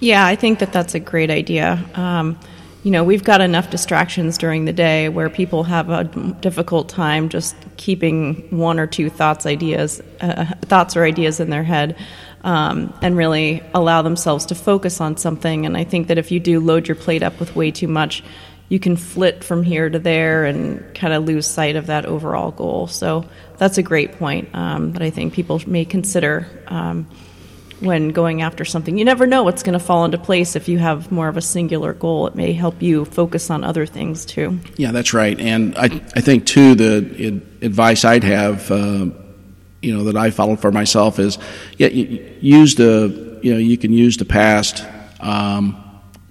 Yeah, 0.00 0.26
I 0.26 0.34
think 0.34 0.58
that 0.60 0.72
that's 0.72 0.94
a 0.94 1.00
great 1.00 1.30
idea. 1.30 1.84
Um, 1.94 2.38
you 2.82 2.90
know, 2.90 3.04
we've 3.04 3.24
got 3.24 3.42
enough 3.42 3.68
distractions 3.68 4.38
during 4.38 4.64
the 4.64 4.72
day 4.72 5.08
where 5.10 5.28
people 5.28 5.64
have 5.64 5.90
a 5.90 6.04
difficult 6.40 6.88
time 6.88 7.28
just 7.28 7.54
keeping 7.76 8.48
one 8.56 8.80
or 8.80 8.86
two 8.86 9.10
thoughts, 9.10 9.44
ideas, 9.44 10.00
uh, 10.20 10.46
thoughts 10.62 10.96
or 10.96 11.04
ideas 11.04 11.40
in 11.40 11.50
their 11.50 11.62
head, 11.62 11.96
um, 12.42 12.92
and 13.02 13.18
really 13.18 13.62
allow 13.74 14.00
themselves 14.00 14.46
to 14.46 14.54
focus 14.54 15.00
on 15.00 15.18
something. 15.18 15.66
And 15.66 15.76
I 15.76 15.84
think 15.84 16.08
that 16.08 16.16
if 16.16 16.30
you 16.30 16.40
do 16.40 16.58
load 16.58 16.88
your 16.88 16.94
plate 16.94 17.22
up 17.22 17.38
with 17.38 17.54
way 17.54 17.70
too 17.70 17.88
much, 17.88 18.22
you 18.70 18.78
can 18.78 18.96
flit 18.96 19.44
from 19.44 19.62
here 19.62 19.90
to 19.90 19.98
there 19.98 20.46
and 20.46 20.94
kind 20.94 21.12
of 21.12 21.24
lose 21.24 21.46
sight 21.46 21.76
of 21.76 21.88
that 21.88 22.06
overall 22.06 22.50
goal. 22.50 22.86
So 22.86 23.28
that's 23.58 23.76
a 23.76 23.82
great 23.82 24.12
point 24.12 24.48
um, 24.54 24.92
that 24.92 25.02
I 25.02 25.10
think 25.10 25.34
people 25.34 25.60
may 25.66 25.84
consider. 25.84 26.46
Um, 26.68 27.06
when 27.80 28.10
going 28.10 28.42
after 28.42 28.64
something. 28.64 28.98
You 28.98 29.04
never 29.04 29.26
know 29.26 29.42
what's 29.42 29.62
going 29.62 29.78
to 29.78 29.84
fall 29.84 30.04
into 30.04 30.18
place 30.18 30.54
if 30.54 30.68
you 30.68 30.78
have 30.78 31.10
more 31.10 31.28
of 31.28 31.36
a 31.36 31.42
singular 31.42 31.92
goal. 31.94 32.26
It 32.26 32.34
may 32.34 32.52
help 32.52 32.82
you 32.82 33.04
focus 33.04 33.50
on 33.50 33.64
other 33.64 33.86
things 33.86 34.24
too. 34.24 34.60
Yeah, 34.76 34.92
that's 34.92 35.14
right. 35.14 35.38
And 35.40 35.76
I, 35.76 35.84
I 36.14 36.20
think 36.20 36.46
too 36.46 36.74
the 36.74 37.40
advice 37.62 38.04
I'd 38.04 38.24
have, 38.24 38.70
uh, 38.70 39.06
you 39.82 39.96
know, 39.96 40.04
that 40.04 40.16
I 40.16 40.30
followed 40.30 40.60
for 40.60 40.70
myself 40.70 41.18
is, 41.18 41.38
yeah, 41.78 41.88
use 41.88 42.74
the, 42.74 43.38
you 43.42 43.54
know, 43.54 43.58
you 43.58 43.78
can 43.78 43.92
use 43.92 44.18
the 44.18 44.26
past 44.26 44.84
um, 45.20 45.82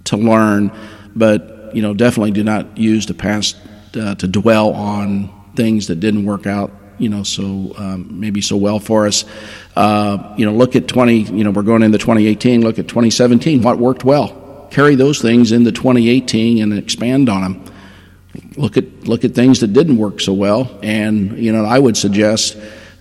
to 0.04 0.16
learn, 0.16 0.72
but 1.14 1.74
you 1.74 1.82
know, 1.82 1.94
definitely 1.94 2.32
do 2.32 2.42
not 2.44 2.78
use 2.78 3.06
the 3.06 3.14
past 3.14 3.56
uh, 3.96 4.14
to 4.16 4.26
dwell 4.26 4.72
on 4.72 5.30
things 5.54 5.88
that 5.88 6.00
didn't 6.00 6.24
work 6.24 6.46
out 6.46 6.72
you 7.00 7.08
know 7.08 7.22
so 7.22 7.72
um, 7.76 8.20
maybe 8.20 8.40
so 8.40 8.56
well 8.56 8.78
for 8.78 9.06
us. 9.06 9.24
Uh, 9.74 10.34
you 10.36 10.44
know, 10.44 10.52
look 10.52 10.76
at 10.76 10.86
20. 10.86 11.16
You 11.22 11.44
know, 11.44 11.50
we're 11.50 11.62
going 11.62 11.82
into 11.82 11.98
2018. 11.98 12.62
Look 12.62 12.78
at 12.78 12.88
2017. 12.88 13.62
What 13.62 13.78
worked 13.78 14.04
well? 14.04 14.68
Carry 14.70 14.94
those 14.94 15.20
things 15.20 15.52
into 15.52 15.72
2018 15.72 16.62
and 16.62 16.78
expand 16.78 17.28
on 17.28 17.42
them. 17.42 17.64
Look 18.56 18.76
at 18.76 19.04
look 19.08 19.24
at 19.24 19.34
things 19.34 19.60
that 19.60 19.72
didn't 19.72 19.96
work 19.96 20.20
so 20.20 20.32
well, 20.32 20.78
and 20.82 21.36
you 21.38 21.52
know, 21.52 21.64
I 21.64 21.78
would 21.78 21.96
suggest 21.96 22.56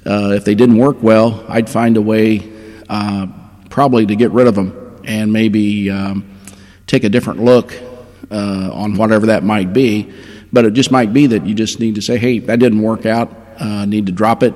uh, 0.05 0.31
if 0.35 0.45
they 0.45 0.55
didn't 0.55 0.77
work 0.77 1.03
well, 1.03 1.45
I'd 1.47 1.69
find 1.69 1.97
a 1.97 2.01
way 2.01 2.51
uh, 2.89 3.27
probably 3.69 4.05
to 4.07 4.15
get 4.15 4.31
rid 4.31 4.47
of 4.47 4.55
them 4.55 5.01
and 5.05 5.31
maybe 5.31 5.91
um, 5.91 6.39
take 6.87 7.03
a 7.03 7.09
different 7.09 7.43
look 7.43 7.73
uh, 8.31 8.69
on 8.73 8.95
whatever 8.95 9.27
that 9.27 9.43
might 9.43 9.73
be. 9.73 10.11
But 10.51 10.65
it 10.65 10.73
just 10.73 10.91
might 10.91 11.13
be 11.13 11.27
that 11.27 11.45
you 11.45 11.53
just 11.53 11.79
need 11.79 11.95
to 11.95 12.01
say, 12.01 12.17
"Hey, 12.17 12.39
that 12.39 12.59
didn't 12.59 12.81
work 12.81 13.05
out 13.05 13.38
uh, 13.59 13.85
need 13.85 14.05
to 14.05 14.11
drop 14.11 14.43
it, 14.43 14.55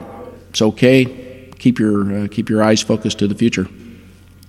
it's 0.49 0.61
okay. 0.61 1.49
Keep 1.59 1.79
your 1.79 2.23
uh, 2.23 2.27
keep 2.29 2.49
your 2.49 2.63
eyes 2.63 2.81
focused 2.81 3.19
to 3.19 3.27
the 3.27 3.35
future. 3.35 3.67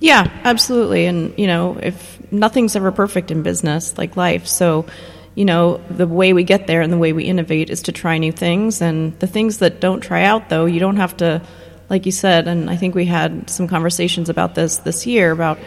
Yeah, 0.01 0.31
absolutely. 0.45 1.07
And 1.07 1.37
you 1.39 1.47
know, 1.47 1.79
if 1.81 2.19
nothing's 2.33 2.77
ever 2.77 2.93
perfect 2.93 3.31
in 3.31 3.43
business, 3.43 3.97
like 3.97 4.17
life, 4.17 4.47
so 4.47 4.87
you 5.35 5.45
know, 5.45 5.79
the 5.91 6.07
way 6.07 6.33
we 6.33 6.45
get 6.45 6.67
there 6.67 6.81
and 6.81 6.93
the 6.93 6.99
way 6.99 7.13
we 7.13 7.25
innovate 7.25 7.71
is 7.71 7.83
to 7.83 7.93
try 7.93 8.19
new 8.19 8.33
things. 8.33 8.81
And 8.81 9.19
the 9.19 9.27
things 9.27 9.59
that 9.59 9.81
don't 9.81 10.01
try 10.01 10.25
out, 10.25 10.49
though, 10.49 10.67
you 10.67 10.79
don't 10.79 10.97
have 10.97 11.17
to, 11.19 11.43
like 11.91 12.07
you 12.07 12.13
said, 12.13 12.47
and 12.47 12.71
I 12.71 12.77
think 12.77 12.95
we 12.95 13.05
had 13.05 13.51
some 13.51 13.67
conversations 13.67 14.29
about 14.29 14.55
this 14.55 14.79
this 14.79 15.07
year 15.07 15.33
about, 15.33 15.59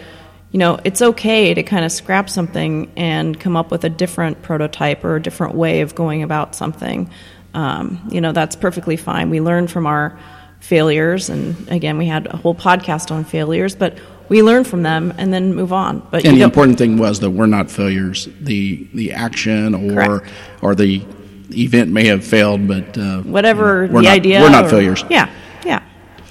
you 0.51 0.59
know, 0.59 0.79
it's 0.83 1.01
okay 1.01 1.53
to 1.53 1.63
kind 1.63 1.83
of 1.83 1.91
scrap 1.91 2.29
something 2.29 2.91
and 2.95 3.37
come 3.37 3.57
up 3.57 3.69
with 3.69 3.83
a 3.83 3.89
different 3.89 4.41
prototype 4.41 5.03
or 5.03 5.17
a 5.17 5.21
different 5.21 5.55
way 5.55 5.81
of 5.81 5.95
going 5.95 6.23
about 6.23 6.55
something. 6.55 7.09
Um, 7.53 8.07
you 8.11 8.21
know, 8.21 8.31
that's 8.31 8.55
perfectly 8.55 8.97
fine. 8.97 9.29
We 9.29 9.41
learn 9.41 9.67
from 9.67 9.87
our 9.87 10.17
failures, 10.59 11.29
and 11.29 11.69
again, 11.69 11.97
we 11.97 12.05
had 12.05 12.27
a 12.27 12.37
whole 12.37 12.55
podcast 12.55 13.11
on 13.11 13.23
failures, 13.23 13.75
but 13.75 13.97
we 14.29 14.43
learn 14.43 14.63
from 14.63 14.83
them 14.83 15.13
and 15.17 15.33
then 15.33 15.53
move 15.53 15.71
on. 15.71 16.05
But 16.11 16.25
and 16.25 16.35
the 16.35 16.41
important 16.41 16.77
thing 16.77 16.97
was 16.97 17.19
that 17.21 17.31
we're 17.31 17.45
not 17.45 17.71
failures. 17.71 18.27
The 18.41 18.87
the 18.93 19.13
action 19.13 19.73
or 19.73 19.93
Correct. 19.93 20.33
or 20.61 20.75
the 20.75 21.05
event 21.51 21.91
may 21.91 22.07
have 22.07 22.25
failed, 22.25 22.67
but 22.67 22.97
uh, 22.97 23.21
whatever 23.21 23.87
the 23.87 24.01
not, 24.01 24.05
idea, 24.05 24.41
we're 24.41 24.49
not 24.49 24.65
or, 24.65 24.69
failures. 24.69 25.03
Yeah, 25.09 25.31
yeah. 25.65 25.83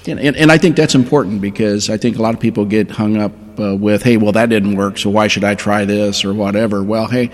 And, 0.07 0.19
and, 0.19 0.37
and, 0.37 0.51
I 0.51 0.57
think 0.57 0.77
that's 0.77 0.95
important 0.95 1.41
because 1.41 1.89
I 1.89 1.97
think 1.97 2.17
a 2.17 2.21
lot 2.21 2.33
of 2.33 2.39
people 2.39 2.63
get 2.63 2.89
hung 2.89 3.17
up 3.17 3.33
uh, 3.59 3.75
with, 3.75 4.03
hey, 4.03 4.15
well, 4.15 4.31
that 4.31 4.47
didn't 4.47 4.77
work, 4.77 4.97
so 4.97 5.09
why 5.09 5.27
should 5.27 5.43
I 5.43 5.55
try 5.55 5.83
this 5.83 6.23
or 6.23 6.33
whatever? 6.33 6.81
Well, 6.81 7.07
hey, 7.07 7.29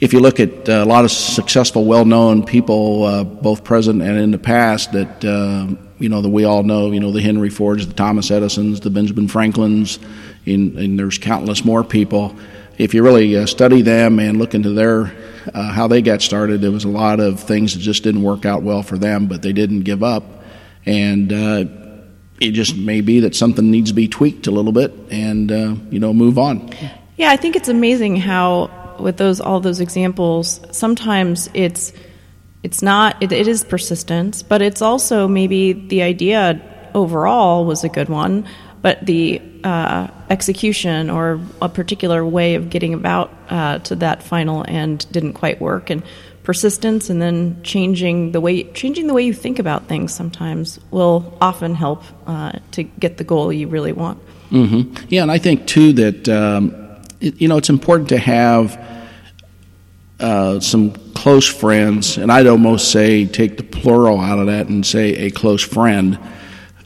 if 0.00 0.12
you 0.12 0.20
look 0.20 0.38
at 0.38 0.68
uh, 0.68 0.72
a 0.72 0.84
lot 0.84 1.04
of 1.04 1.10
successful, 1.10 1.84
well-known 1.84 2.44
people, 2.44 3.04
uh, 3.04 3.24
both 3.24 3.64
present 3.64 4.00
and 4.00 4.18
in 4.18 4.30
the 4.30 4.38
past, 4.38 4.92
that 4.92 5.24
uh, 5.24 5.74
you 5.98 6.08
know 6.08 6.22
that 6.22 6.28
we 6.28 6.44
all 6.44 6.62
know, 6.62 6.92
you 6.92 7.00
know 7.00 7.10
the 7.10 7.20
Henry 7.20 7.50
Fords, 7.50 7.86
the 7.86 7.94
Thomas 7.94 8.30
Edisons, 8.30 8.80
the 8.80 8.90
Benjamin 8.90 9.26
Franklins, 9.26 9.98
and, 10.46 10.78
and 10.78 10.98
there's 10.98 11.18
countless 11.18 11.64
more 11.64 11.82
people. 11.82 12.36
If 12.76 12.94
you 12.94 13.02
really 13.02 13.36
uh, 13.36 13.46
study 13.46 13.82
them 13.82 14.20
and 14.20 14.38
look 14.38 14.54
into 14.54 14.70
their 14.70 15.12
uh, 15.52 15.72
how 15.72 15.88
they 15.88 16.00
got 16.00 16.22
started, 16.22 16.60
there 16.60 16.70
was 16.70 16.84
a 16.84 16.88
lot 16.88 17.18
of 17.18 17.40
things 17.40 17.74
that 17.74 17.80
just 17.80 18.04
didn't 18.04 18.22
work 18.22 18.46
out 18.46 18.62
well 18.62 18.84
for 18.84 18.98
them, 18.98 19.26
but 19.26 19.42
they 19.42 19.52
didn't 19.52 19.80
give 19.80 20.04
up, 20.04 20.44
and 20.86 21.32
uh, 21.32 21.64
it 22.40 22.52
just 22.52 22.76
may 22.76 23.00
be 23.00 23.20
that 23.20 23.34
something 23.34 23.68
needs 23.68 23.90
to 23.90 23.94
be 23.94 24.06
tweaked 24.06 24.46
a 24.46 24.52
little 24.52 24.70
bit, 24.70 24.94
and 25.10 25.50
you 25.92 25.98
know 25.98 26.12
move 26.12 26.38
on. 26.38 26.70
Yeah, 27.16 27.32
I 27.32 27.36
think 27.36 27.56
it's 27.56 27.68
amazing 27.68 28.14
how 28.14 28.70
with 29.00 29.16
those 29.16 29.40
all 29.40 29.60
those 29.60 29.80
examples, 29.80 30.60
sometimes 30.70 31.48
it's 31.54 31.92
it's 32.62 32.82
not 32.82 33.22
it, 33.22 33.32
it 33.32 33.46
is 33.48 33.64
persistence, 33.64 34.42
but 34.42 34.62
it's 34.62 34.82
also 34.82 35.28
maybe 35.28 35.72
the 35.72 36.02
idea 36.02 36.60
overall 36.94 37.64
was 37.64 37.84
a 37.84 37.88
good 37.88 38.08
one, 38.08 38.46
but 38.82 39.04
the 39.04 39.40
uh, 39.64 40.08
execution 40.30 41.10
or 41.10 41.40
a 41.60 41.68
particular 41.68 42.24
way 42.24 42.54
of 42.54 42.70
getting 42.70 42.94
about 42.94 43.32
uh, 43.48 43.78
to 43.80 43.96
that 43.96 44.22
final 44.22 44.64
end 44.68 45.06
didn't 45.12 45.34
quite 45.34 45.60
work, 45.60 45.90
and 45.90 46.02
persistence 46.42 47.10
and 47.10 47.20
then 47.20 47.62
changing 47.62 48.32
the 48.32 48.40
way 48.40 48.64
changing 48.72 49.06
the 49.06 49.12
way 49.12 49.22
you 49.22 49.34
think 49.34 49.58
about 49.58 49.86
things 49.86 50.14
sometimes 50.14 50.80
will 50.90 51.36
often 51.42 51.74
help 51.74 52.02
uh, 52.26 52.52
to 52.70 52.82
get 52.82 53.18
the 53.18 53.24
goal 53.24 53.52
you 53.52 53.68
really 53.68 53.92
want. 53.92 54.18
Mm-hmm. 54.50 54.94
Yeah, 55.10 55.22
and 55.22 55.30
I 55.30 55.38
think 55.38 55.66
too 55.66 55.92
that. 55.94 56.28
Um, 56.28 56.87
it, 57.20 57.40
you 57.40 57.48
know, 57.48 57.56
it's 57.56 57.70
important 57.70 58.08
to 58.10 58.18
have 58.18 58.78
uh, 60.20 60.60
some 60.60 60.92
close 61.14 61.46
friends, 61.46 62.16
and 62.16 62.30
I'd 62.30 62.46
almost 62.46 62.90
say 62.90 63.26
take 63.26 63.56
the 63.56 63.62
plural 63.62 64.20
out 64.20 64.38
of 64.38 64.46
that 64.46 64.68
and 64.68 64.84
say 64.84 65.14
a 65.16 65.30
close 65.30 65.62
friend, 65.62 66.18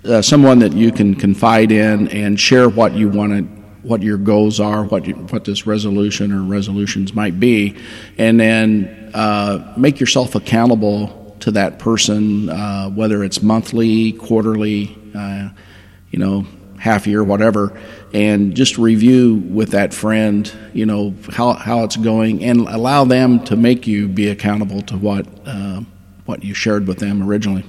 uh, 0.04 0.22
someone 0.22 0.58
that 0.60 0.72
you 0.72 0.90
can 0.92 1.14
confide 1.14 1.70
in 1.72 2.08
and 2.08 2.38
share 2.38 2.68
what 2.68 2.92
you 2.92 3.08
want 3.08 3.32
to, 3.32 3.42
what 3.86 4.02
your 4.02 4.18
goals 4.18 4.60
are, 4.60 4.84
what 4.84 5.06
you, 5.06 5.14
what 5.14 5.44
this 5.44 5.66
resolution 5.66 6.32
or 6.32 6.42
resolutions 6.42 7.14
might 7.14 7.38
be, 7.38 7.76
and 8.18 8.38
then 8.38 9.10
uh, 9.14 9.74
make 9.76 10.00
yourself 10.00 10.34
accountable 10.34 11.36
to 11.40 11.50
that 11.50 11.78
person, 11.78 12.48
uh, 12.48 12.88
whether 12.90 13.24
it's 13.24 13.42
monthly, 13.42 14.12
quarterly, 14.12 14.96
uh, 15.14 15.48
you 16.10 16.18
know, 16.18 16.46
half 16.82 17.06
year, 17.06 17.22
whatever, 17.22 17.72
and 18.12 18.56
just 18.56 18.76
review 18.76 19.36
with 19.36 19.70
that 19.70 19.94
friend, 19.94 20.52
you 20.72 20.84
know, 20.84 21.14
how, 21.30 21.52
how 21.52 21.84
it's 21.84 21.96
going, 21.96 22.42
and 22.42 22.62
allow 22.62 23.04
them 23.04 23.42
to 23.44 23.54
make 23.54 23.86
you 23.86 24.08
be 24.08 24.28
accountable 24.28 24.82
to 24.82 24.96
what 24.96 25.24
uh, 25.46 25.80
what 26.24 26.42
you 26.42 26.54
shared 26.54 26.88
with 26.88 26.98
them 26.98 27.22
originally. 27.22 27.64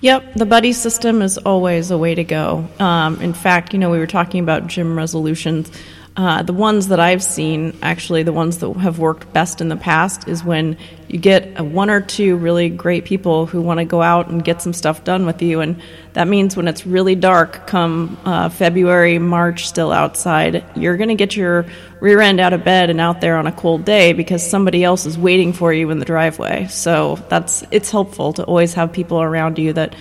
Yep, 0.00 0.34
the 0.34 0.46
buddy 0.46 0.72
system 0.72 1.22
is 1.22 1.38
always 1.38 1.90
a 1.90 1.98
way 1.98 2.14
to 2.14 2.22
go. 2.22 2.68
Um, 2.78 3.20
in 3.20 3.32
fact, 3.32 3.72
you 3.72 3.80
know, 3.80 3.90
we 3.90 3.98
were 3.98 4.06
talking 4.06 4.40
about 4.40 4.68
gym 4.68 4.96
resolutions. 4.96 5.68
Uh, 6.16 6.42
the 6.42 6.52
ones 6.52 6.88
that 6.88 6.98
I've 6.98 7.22
seen, 7.22 7.76
actually, 7.82 8.22
the 8.22 8.32
ones 8.32 8.58
that 8.58 8.72
have 8.78 8.98
worked 8.98 9.30
best 9.34 9.60
in 9.60 9.68
the 9.68 9.76
past, 9.76 10.26
is 10.26 10.42
when 10.42 10.78
you 11.08 11.18
get 11.18 11.60
one 11.60 11.90
or 11.90 12.00
two 12.00 12.36
really 12.36 12.70
great 12.70 13.04
people 13.04 13.44
who 13.44 13.60
want 13.60 13.80
to 13.80 13.84
go 13.84 14.00
out 14.00 14.28
and 14.28 14.42
get 14.42 14.62
some 14.62 14.72
stuff 14.72 15.04
done 15.04 15.26
with 15.26 15.42
you. 15.42 15.60
And 15.60 15.80
that 16.14 16.26
means 16.26 16.56
when 16.56 16.68
it's 16.68 16.86
really 16.86 17.16
dark, 17.16 17.66
come 17.66 18.16
uh, 18.24 18.48
February, 18.48 19.18
March, 19.18 19.68
still 19.68 19.92
outside, 19.92 20.64
you're 20.74 20.96
going 20.96 21.10
to 21.10 21.14
get 21.14 21.36
your 21.36 21.66
rear 22.00 22.22
end 22.22 22.40
out 22.40 22.54
of 22.54 22.64
bed 22.64 22.88
and 22.88 22.98
out 22.98 23.20
there 23.20 23.36
on 23.36 23.46
a 23.46 23.52
cold 23.52 23.84
day 23.84 24.14
because 24.14 24.48
somebody 24.48 24.82
else 24.82 25.04
is 25.04 25.18
waiting 25.18 25.52
for 25.52 25.70
you 25.70 25.90
in 25.90 25.98
the 25.98 26.06
driveway. 26.06 26.66
So 26.68 27.16
that's 27.28 27.62
it's 27.70 27.90
helpful 27.90 28.32
to 28.34 28.44
always 28.44 28.72
have 28.72 28.90
people 28.90 29.20
around 29.20 29.58
you 29.58 29.74
that 29.74 29.94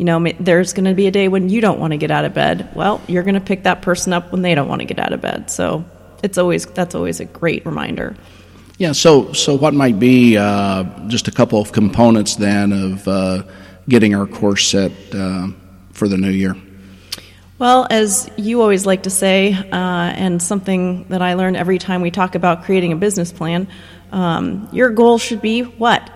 you 0.00 0.06
know, 0.06 0.32
there's 0.40 0.72
going 0.72 0.86
to 0.86 0.94
be 0.94 1.08
a 1.08 1.10
day 1.10 1.28
when 1.28 1.50
you 1.50 1.60
don't 1.60 1.78
want 1.78 1.90
to 1.90 1.98
get 1.98 2.10
out 2.10 2.24
of 2.24 2.32
bed. 2.32 2.70
Well, 2.74 3.02
you're 3.06 3.22
going 3.22 3.34
to 3.34 3.40
pick 3.40 3.64
that 3.64 3.82
person 3.82 4.14
up 4.14 4.32
when 4.32 4.40
they 4.40 4.54
don't 4.54 4.66
want 4.66 4.80
to 4.80 4.86
get 4.86 4.98
out 4.98 5.12
of 5.12 5.20
bed. 5.20 5.50
So 5.50 5.84
it's 6.22 6.38
always 6.38 6.64
that's 6.64 6.94
always 6.94 7.20
a 7.20 7.26
great 7.26 7.66
reminder. 7.66 8.16
Yeah. 8.78 8.92
So 8.92 9.34
so 9.34 9.54
what 9.56 9.74
might 9.74 9.98
be 9.98 10.38
uh, 10.38 10.84
just 11.08 11.28
a 11.28 11.30
couple 11.30 11.60
of 11.60 11.72
components 11.72 12.36
then 12.36 12.72
of 12.72 13.06
uh, 13.06 13.42
getting 13.90 14.14
our 14.14 14.26
course 14.26 14.66
set 14.68 14.90
uh, 15.12 15.48
for 15.92 16.08
the 16.08 16.16
new 16.16 16.30
year? 16.30 16.56
Well, 17.58 17.86
as 17.90 18.30
you 18.38 18.62
always 18.62 18.86
like 18.86 19.02
to 19.02 19.10
say, 19.10 19.52
uh, 19.52 19.66
and 19.74 20.42
something 20.42 21.04
that 21.10 21.20
I 21.20 21.34
learn 21.34 21.56
every 21.56 21.78
time 21.78 22.00
we 22.00 22.10
talk 22.10 22.34
about 22.34 22.64
creating 22.64 22.94
a 22.94 22.96
business 22.96 23.32
plan, 23.32 23.68
um, 24.12 24.66
your 24.72 24.88
goal 24.88 25.18
should 25.18 25.42
be 25.42 25.60
what? 25.60 26.10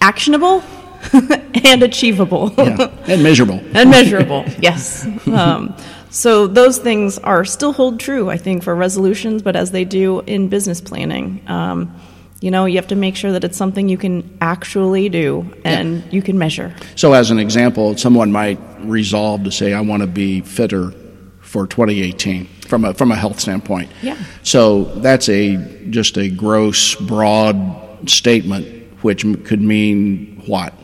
Actionable 0.00 0.64
and 1.64 1.82
achievable. 1.82 2.52
yeah. 2.56 2.90
And 3.06 3.22
measurable. 3.22 3.60
and 3.74 3.90
measurable, 3.90 4.44
yes. 4.60 5.06
Um, 5.32 5.74
so 6.10 6.46
those 6.46 6.78
things 6.78 7.18
are 7.18 7.42
still 7.44 7.72
hold 7.72 7.98
true, 7.98 8.28
I 8.28 8.36
think, 8.36 8.62
for 8.62 8.74
resolutions, 8.74 9.40
but 9.40 9.56
as 9.56 9.70
they 9.70 9.84
do 9.84 10.20
in 10.20 10.48
business 10.48 10.80
planning. 10.80 11.42
Um, 11.46 11.98
you 12.42 12.50
know, 12.50 12.66
you 12.66 12.76
have 12.76 12.88
to 12.88 12.96
make 12.96 13.16
sure 13.16 13.32
that 13.32 13.44
it's 13.44 13.56
something 13.56 13.88
you 13.88 13.96
can 13.96 14.36
actually 14.40 15.08
do 15.08 15.50
and 15.64 16.02
yeah. 16.02 16.10
you 16.10 16.22
can 16.22 16.36
measure. 16.36 16.74
So, 16.96 17.12
as 17.12 17.30
an 17.30 17.38
example, 17.38 17.96
someone 17.96 18.32
might 18.32 18.58
resolve 18.80 19.44
to 19.44 19.52
say, 19.52 19.72
I 19.72 19.80
want 19.80 20.02
to 20.02 20.08
be 20.08 20.40
fitter 20.40 20.92
for 21.40 21.66
2018 21.66 22.46
from 22.66 22.84
a, 22.84 22.94
from 22.94 23.12
a 23.12 23.16
health 23.16 23.38
standpoint. 23.38 23.90
Yeah. 24.02 24.18
So, 24.42 24.84
that's 24.96 25.28
a 25.28 25.56
just 25.90 26.18
a 26.18 26.28
gross, 26.28 26.96
broad 26.96 28.10
statement, 28.10 28.92
which 29.02 29.22
could 29.44 29.62
mean 29.62 30.42
what? 30.46 30.74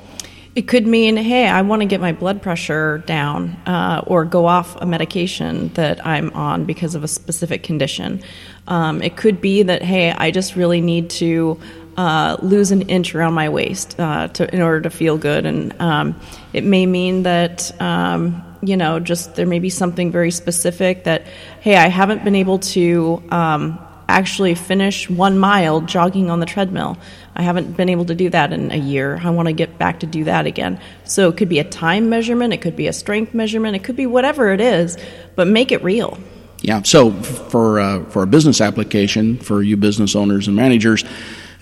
It 0.58 0.66
could 0.66 0.88
mean, 0.88 1.16
hey, 1.16 1.46
I 1.46 1.62
want 1.62 1.82
to 1.82 1.86
get 1.86 2.00
my 2.00 2.10
blood 2.10 2.42
pressure 2.42 2.98
down 3.06 3.50
uh, 3.64 4.02
or 4.08 4.24
go 4.24 4.46
off 4.46 4.74
a 4.82 4.86
medication 4.86 5.68
that 5.74 6.04
I'm 6.04 6.30
on 6.30 6.64
because 6.64 6.96
of 6.96 7.04
a 7.04 7.06
specific 7.06 7.62
condition. 7.62 8.24
Um, 8.66 9.00
it 9.00 9.16
could 9.16 9.40
be 9.40 9.62
that, 9.62 9.82
hey, 9.82 10.10
I 10.10 10.32
just 10.32 10.56
really 10.56 10.80
need 10.80 11.10
to 11.10 11.60
uh, 11.96 12.38
lose 12.42 12.72
an 12.72 12.82
inch 12.82 13.14
around 13.14 13.34
my 13.34 13.48
waist 13.50 14.00
uh, 14.00 14.26
to, 14.26 14.52
in 14.52 14.60
order 14.60 14.80
to 14.80 14.90
feel 14.90 15.16
good. 15.16 15.46
And 15.46 15.80
um, 15.80 16.20
it 16.52 16.64
may 16.64 16.86
mean 16.86 17.22
that, 17.22 17.80
um, 17.80 18.42
you 18.60 18.76
know, 18.76 18.98
just 18.98 19.36
there 19.36 19.46
may 19.46 19.60
be 19.60 19.70
something 19.70 20.10
very 20.10 20.32
specific 20.32 21.04
that, 21.04 21.22
hey, 21.60 21.76
I 21.76 21.86
haven't 21.86 22.24
been 22.24 22.34
able 22.34 22.58
to 22.58 23.22
um, 23.30 23.78
actually 24.08 24.54
finish 24.54 25.08
one 25.10 25.38
mile 25.38 25.82
jogging 25.82 26.30
on 26.30 26.40
the 26.40 26.46
treadmill. 26.46 26.96
I 27.36 27.42
haven't 27.42 27.76
been 27.76 27.88
able 27.88 28.06
to 28.06 28.14
do 28.14 28.30
that 28.30 28.52
in 28.52 28.72
a 28.72 28.76
year. 28.76 29.20
I 29.22 29.30
want 29.30 29.46
to 29.48 29.52
get 29.52 29.78
back 29.78 30.00
to 30.00 30.06
do 30.06 30.24
that 30.24 30.46
again. 30.46 30.80
So 31.04 31.28
it 31.28 31.36
could 31.36 31.48
be 31.48 31.58
a 31.58 31.64
time 31.64 32.08
measurement, 32.08 32.52
it 32.52 32.62
could 32.62 32.76
be 32.76 32.86
a 32.86 32.92
strength 32.92 33.34
measurement, 33.34 33.76
it 33.76 33.84
could 33.84 33.96
be 33.96 34.06
whatever 34.06 34.52
it 34.52 34.60
is, 34.60 34.96
but 35.36 35.46
make 35.46 35.70
it 35.70 35.82
real. 35.84 36.18
Yeah. 36.60 36.82
So 36.82 37.12
for 37.12 37.78
uh, 37.78 38.04
for 38.06 38.22
a 38.22 38.26
business 38.26 38.60
application 38.60 39.38
for 39.38 39.62
you 39.62 39.76
business 39.76 40.16
owners 40.16 40.48
and 40.48 40.56
managers, 40.56 41.04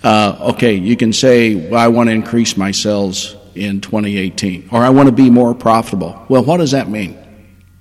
uh, 0.02 0.38
okay, 0.52 0.74
you 0.74 0.96
can 0.96 1.12
say, 1.12 1.54
well, 1.54 1.80
I 1.80 1.88
want 1.88 2.08
to 2.08 2.14
increase 2.14 2.56
my 2.56 2.70
sales 2.70 3.36
in 3.54 3.80
2018, 3.80 4.68
or 4.70 4.82
I 4.82 4.90
want 4.90 5.08
to 5.08 5.12
be 5.12 5.30
more 5.30 5.54
profitable. 5.54 6.24
Well, 6.28 6.44
what 6.44 6.58
does 6.58 6.70
that 6.70 6.88
mean? 6.88 7.18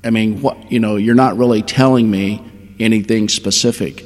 I 0.03 0.09
mean, 0.09 0.41
what 0.41 0.71
you 0.71 0.79
know, 0.79 0.97
you're 0.97 1.15
not 1.15 1.37
really 1.37 1.61
telling 1.61 2.09
me 2.09 2.43
anything 2.79 3.29
specific. 3.29 4.05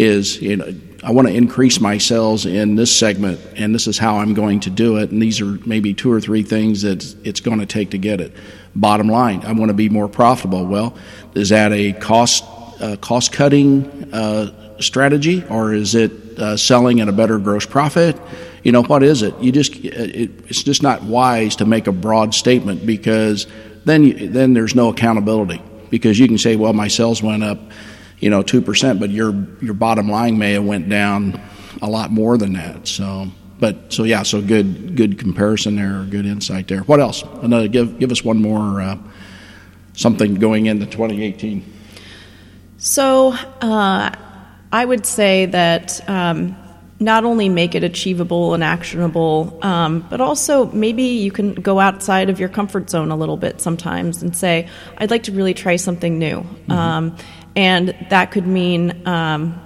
Is 0.00 0.40
you 0.40 0.56
know 0.56 0.72
I 1.02 1.12
want 1.12 1.28
to 1.28 1.34
increase 1.34 1.80
my 1.80 1.98
sales 1.98 2.44
in 2.44 2.74
this 2.74 2.94
segment, 2.94 3.40
and 3.56 3.74
this 3.74 3.86
is 3.86 3.98
how 3.98 4.18
I'm 4.18 4.34
going 4.34 4.60
to 4.60 4.70
do 4.70 4.96
it. 4.96 5.10
And 5.10 5.22
these 5.22 5.40
are 5.40 5.58
maybe 5.64 5.94
two 5.94 6.10
or 6.10 6.20
three 6.20 6.42
things 6.42 6.82
that 6.82 7.14
it's 7.24 7.40
going 7.40 7.60
to 7.60 7.66
take 7.66 7.90
to 7.90 7.98
get 7.98 8.20
it. 8.20 8.32
Bottom 8.74 9.08
line, 9.08 9.44
I 9.44 9.52
want 9.52 9.68
to 9.70 9.74
be 9.74 9.88
more 9.88 10.08
profitable. 10.08 10.66
Well, 10.66 10.96
is 11.34 11.50
that 11.50 11.72
a 11.72 11.92
cost 11.92 12.44
uh, 12.80 12.96
cost 13.00 13.32
cutting 13.32 14.12
uh, 14.12 14.80
strategy, 14.80 15.44
or 15.48 15.72
is 15.72 15.94
it 15.94 16.12
uh, 16.38 16.56
selling 16.56 17.00
at 17.00 17.08
a 17.08 17.12
better 17.12 17.38
gross 17.38 17.66
profit? 17.66 18.16
You 18.64 18.72
know, 18.72 18.82
what 18.82 19.02
is 19.02 19.22
it? 19.22 19.38
You 19.40 19.52
just 19.52 19.76
it, 19.76 20.30
it's 20.48 20.62
just 20.62 20.82
not 20.82 21.02
wise 21.02 21.56
to 21.56 21.64
make 21.64 21.86
a 21.86 21.92
broad 21.92 22.34
statement 22.34 22.84
because 22.84 23.46
then 23.84 24.02
you, 24.02 24.28
then 24.28 24.52
there's 24.52 24.74
no 24.74 24.90
accountability 24.90 25.62
because 25.90 26.18
you 26.18 26.26
can 26.26 26.38
say, 26.38 26.56
well, 26.56 26.72
my 26.72 26.88
sales 26.88 27.22
went 27.22 27.44
up 27.44 27.58
you 28.20 28.30
know, 28.30 28.42
2%, 28.42 29.00
but 29.00 29.10
your, 29.10 29.32
your 29.60 29.74
bottom 29.74 30.10
line 30.10 30.38
may 30.38 30.52
have 30.52 30.64
went 30.64 30.88
down 30.88 31.40
a 31.82 31.88
lot 31.88 32.10
more 32.10 32.36
than 32.36 32.54
that. 32.54 32.88
So, 32.88 33.28
but, 33.60 33.92
so 33.92 34.04
yeah, 34.04 34.22
so 34.22 34.42
good, 34.42 34.96
good 34.96 35.18
comparison 35.18 35.76
there, 35.76 36.04
good 36.08 36.26
insight 36.26 36.68
there. 36.68 36.80
What 36.80 37.00
else? 37.00 37.22
Another, 37.42 37.68
give, 37.68 37.98
give 37.98 38.10
us 38.10 38.24
one 38.24 38.40
more, 38.40 38.80
uh, 38.80 38.98
something 39.94 40.34
going 40.34 40.66
into 40.66 40.86
2018. 40.86 41.64
So, 42.78 43.32
uh, 43.60 44.10
I 44.70 44.84
would 44.84 45.06
say 45.06 45.46
that, 45.46 46.08
um, 46.08 46.56
not 47.00 47.24
only 47.24 47.48
make 47.48 47.74
it 47.74 47.84
achievable 47.84 48.54
and 48.54 48.64
actionable, 48.64 49.58
um, 49.62 50.06
but 50.10 50.20
also 50.20 50.66
maybe 50.72 51.02
you 51.04 51.30
can 51.30 51.54
go 51.54 51.78
outside 51.78 52.28
of 52.28 52.40
your 52.40 52.48
comfort 52.48 52.90
zone 52.90 53.10
a 53.10 53.16
little 53.16 53.36
bit 53.36 53.60
sometimes 53.60 54.22
and 54.22 54.36
say, 54.36 54.68
I'd 54.96 55.10
like 55.10 55.24
to 55.24 55.32
really 55.32 55.54
try 55.54 55.76
something 55.76 56.18
new. 56.18 56.40
Mm-hmm. 56.40 56.72
Um, 56.72 57.16
and 57.58 57.88
that 58.08 58.30
could 58.30 58.46
mean 58.46 59.04
um, 59.04 59.60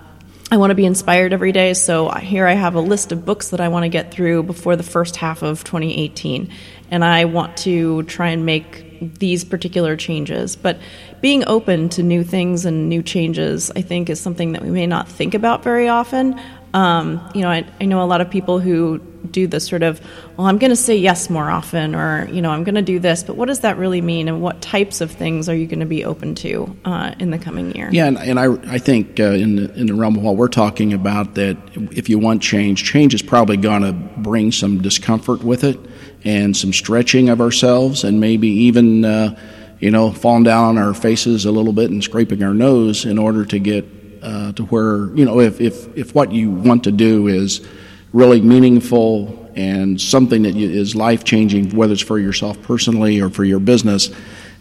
I 0.51 0.57
want 0.57 0.71
to 0.71 0.75
be 0.75 0.87
inspired 0.87 1.35
every 1.35 1.53
day. 1.53 1.75
So 1.75 2.09
here 2.09 2.47
I 2.47 2.55
have 2.55 2.75
a 2.75 2.81
list 2.81 3.13
of 3.13 3.27
books 3.27 3.51
that 3.51 3.61
I 3.61 3.69
want 3.69 3.83
to 3.85 3.91
get 3.91 4.11
through 4.11 4.45
before 4.45 4.77
the 4.77 4.83
first 4.83 5.17
half 5.17 5.43
of 5.43 5.63
2018. 5.63 6.51
And 6.91 7.05
I 7.05 7.27
want 7.27 7.59
to 7.59 8.03
try 8.05 8.29
and 8.29 8.47
make 8.47 9.19
these 9.19 9.45
particular 9.45 9.95
changes. 9.95 10.57
But 10.57 10.79
being 11.21 11.45
open 11.47 11.91
to 11.91 12.03
new 12.03 12.25
things 12.25 12.65
and 12.65 12.89
new 12.89 13.03
changes, 13.03 13.71
I 13.77 13.83
think, 13.83 14.09
is 14.09 14.19
something 14.19 14.53
that 14.53 14.63
we 14.63 14.71
may 14.71 14.87
not 14.87 15.07
think 15.07 15.35
about 15.35 15.63
very 15.63 15.89
often. 15.89 16.41
Um, 16.73 17.21
you 17.35 17.43
know, 17.43 17.51
I, 17.51 17.67
I, 17.79 17.85
know 17.85 18.03
a 18.03 18.09
lot 18.09 18.23
of 18.23 18.31
people 18.31 18.59
who 18.59 19.03
do 19.31 19.47
the 19.47 19.61
sort 19.61 19.83
of, 19.83 20.01
well, 20.37 20.47
I'm 20.47 20.59
going 20.59 20.71
to 20.71 20.77
say 20.77 20.97
yes 20.97 21.31
more 21.31 21.51
often, 21.51 21.95
or 21.95 22.29
you 22.31 22.43
know, 22.43 22.51
I'm 22.51 22.65
going 22.65 22.75
to 22.75 22.83
do 22.83 22.99
this. 22.99 23.23
But 23.23 23.37
what 23.37 23.47
does 23.47 23.61
that 23.61 23.77
really 23.77 24.01
mean, 24.01 24.29
and 24.29 24.43
what 24.43 24.61
types 24.61 25.01
of 25.01 25.11
things 25.11 25.49
are 25.49 25.55
you 25.55 25.67
going 25.67 25.81
to 25.81 25.87
be 25.87 26.05
open 26.05 26.35
to 26.37 26.77
uh, 26.85 27.15
in 27.19 27.31
the 27.31 27.39
coming 27.39 27.75
year? 27.75 27.89
Yeah, 27.93 28.07
and, 28.07 28.19
and 28.19 28.41
I, 28.41 28.53
I 28.73 28.79
think 28.79 29.21
uh, 29.21 29.25
in 29.25 29.57
the 29.57 29.75
in 29.75 29.87
the 29.87 29.95
realm 29.95 30.17
of 30.17 30.23
what 30.23 30.37
we're 30.37 30.49
talking 30.49 30.93
about, 30.93 31.35
that 31.35 31.57
if 31.75 32.09
you 32.09 32.19
want 32.19 32.43
change, 32.43 32.85
change 32.85 33.15
is 33.15 33.23
probably 33.23 33.57
going 33.57 33.83
to 33.83 33.93
bring 33.93 34.53
some 34.53 34.83
discomfort 34.83 35.43
with 35.43 35.65
it, 35.65 35.79
and 36.25 36.57
some 36.57 36.73
stretching 36.73 37.29
of 37.29 37.41
ourselves, 37.41 38.05
and 38.05 38.21
maybe 38.21 38.49
even. 38.49 39.05
Uh, 39.05 39.39
you 39.81 39.91
know, 39.91 40.13
falling 40.13 40.45
down 40.45 40.65
on 40.65 40.79
our 40.79 40.95
faces 40.95 41.45
a 41.45 41.51
little 41.51 41.73
bit 41.73 41.91
and 41.91 42.05
scraping 42.05 42.41
our 42.45 42.55
nose 42.55 43.05
in 43.05 43.19
order 43.19 43.45
to 43.45 43.59
get 43.59 43.85
uh, 44.23 44.53
to 44.53 44.65
where 44.67 45.07
you 45.17 45.25
know 45.25 45.41
if, 45.41 45.61
if 45.61 45.97
if 45.97 46.15
what 46.15 46.33
you 46.33 46.51
want 46.51 46.85
to 46.85 46.93
do 46.93 47.27
is 47.27 47.67
really 48.13 48.41
meaningful 48.41 49.51
and 49.55 50.01
something 50.01 50.43
that 50.43 50.57
is 50.57 50.95
life 50.95 51.25
changing, 51.25 51.75
whether 51.77 51.93
it's 51.93 52.03
for 52.03 52.19
yourself 52.19 52.61
personally 52.63 53.21
or 53.21 53.31
for 53.31 53.45
your 53.45 53.61
business, 53.61 54.11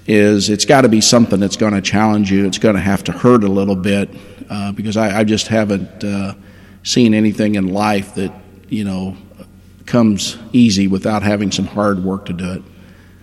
is 0.07 0.49
it's 0.49 0.65
got 0.65 0.81
to 0.81 0.89
be 0.89 1.01
something 1.01 1.39
that's 1.39 1.57
going 1.57 1.73
to 1.73 1.81
challenge 1.81 2.31
you. 2.31 2.45
It's 2.45 2.57
going 2.57 2.75
to 2.75 2.81
have 2.81 3.03
to 3.05 3.11
hurt 3.11 3.43
a 3.43 3.47
little 3.47 3.75
bit 3.75 4.09
uh, 4.49 4.71
because 4.71 4.97
I, 4.97 5.19
I, 5.19 5.23
just 5.23 5.47
haven't 5.47 6.03
uh, 6.03 6.33
seen 6.83 7.13
anything 7.13 7.55
in 7.55 7.67
life 7.67 8.15
that 8.15 8.33
you 8.67 8.83
know 8.83 9.15
comes 9.85 10.37
easy 10.51 10.87
without 10.87 11.23
having 11.23 11.51
some 11.51 11.65
hard 11.65 12.03
work 12.03 12.25
to 12.25 12.33
do 12.33 12.53
it. 12.53 12.63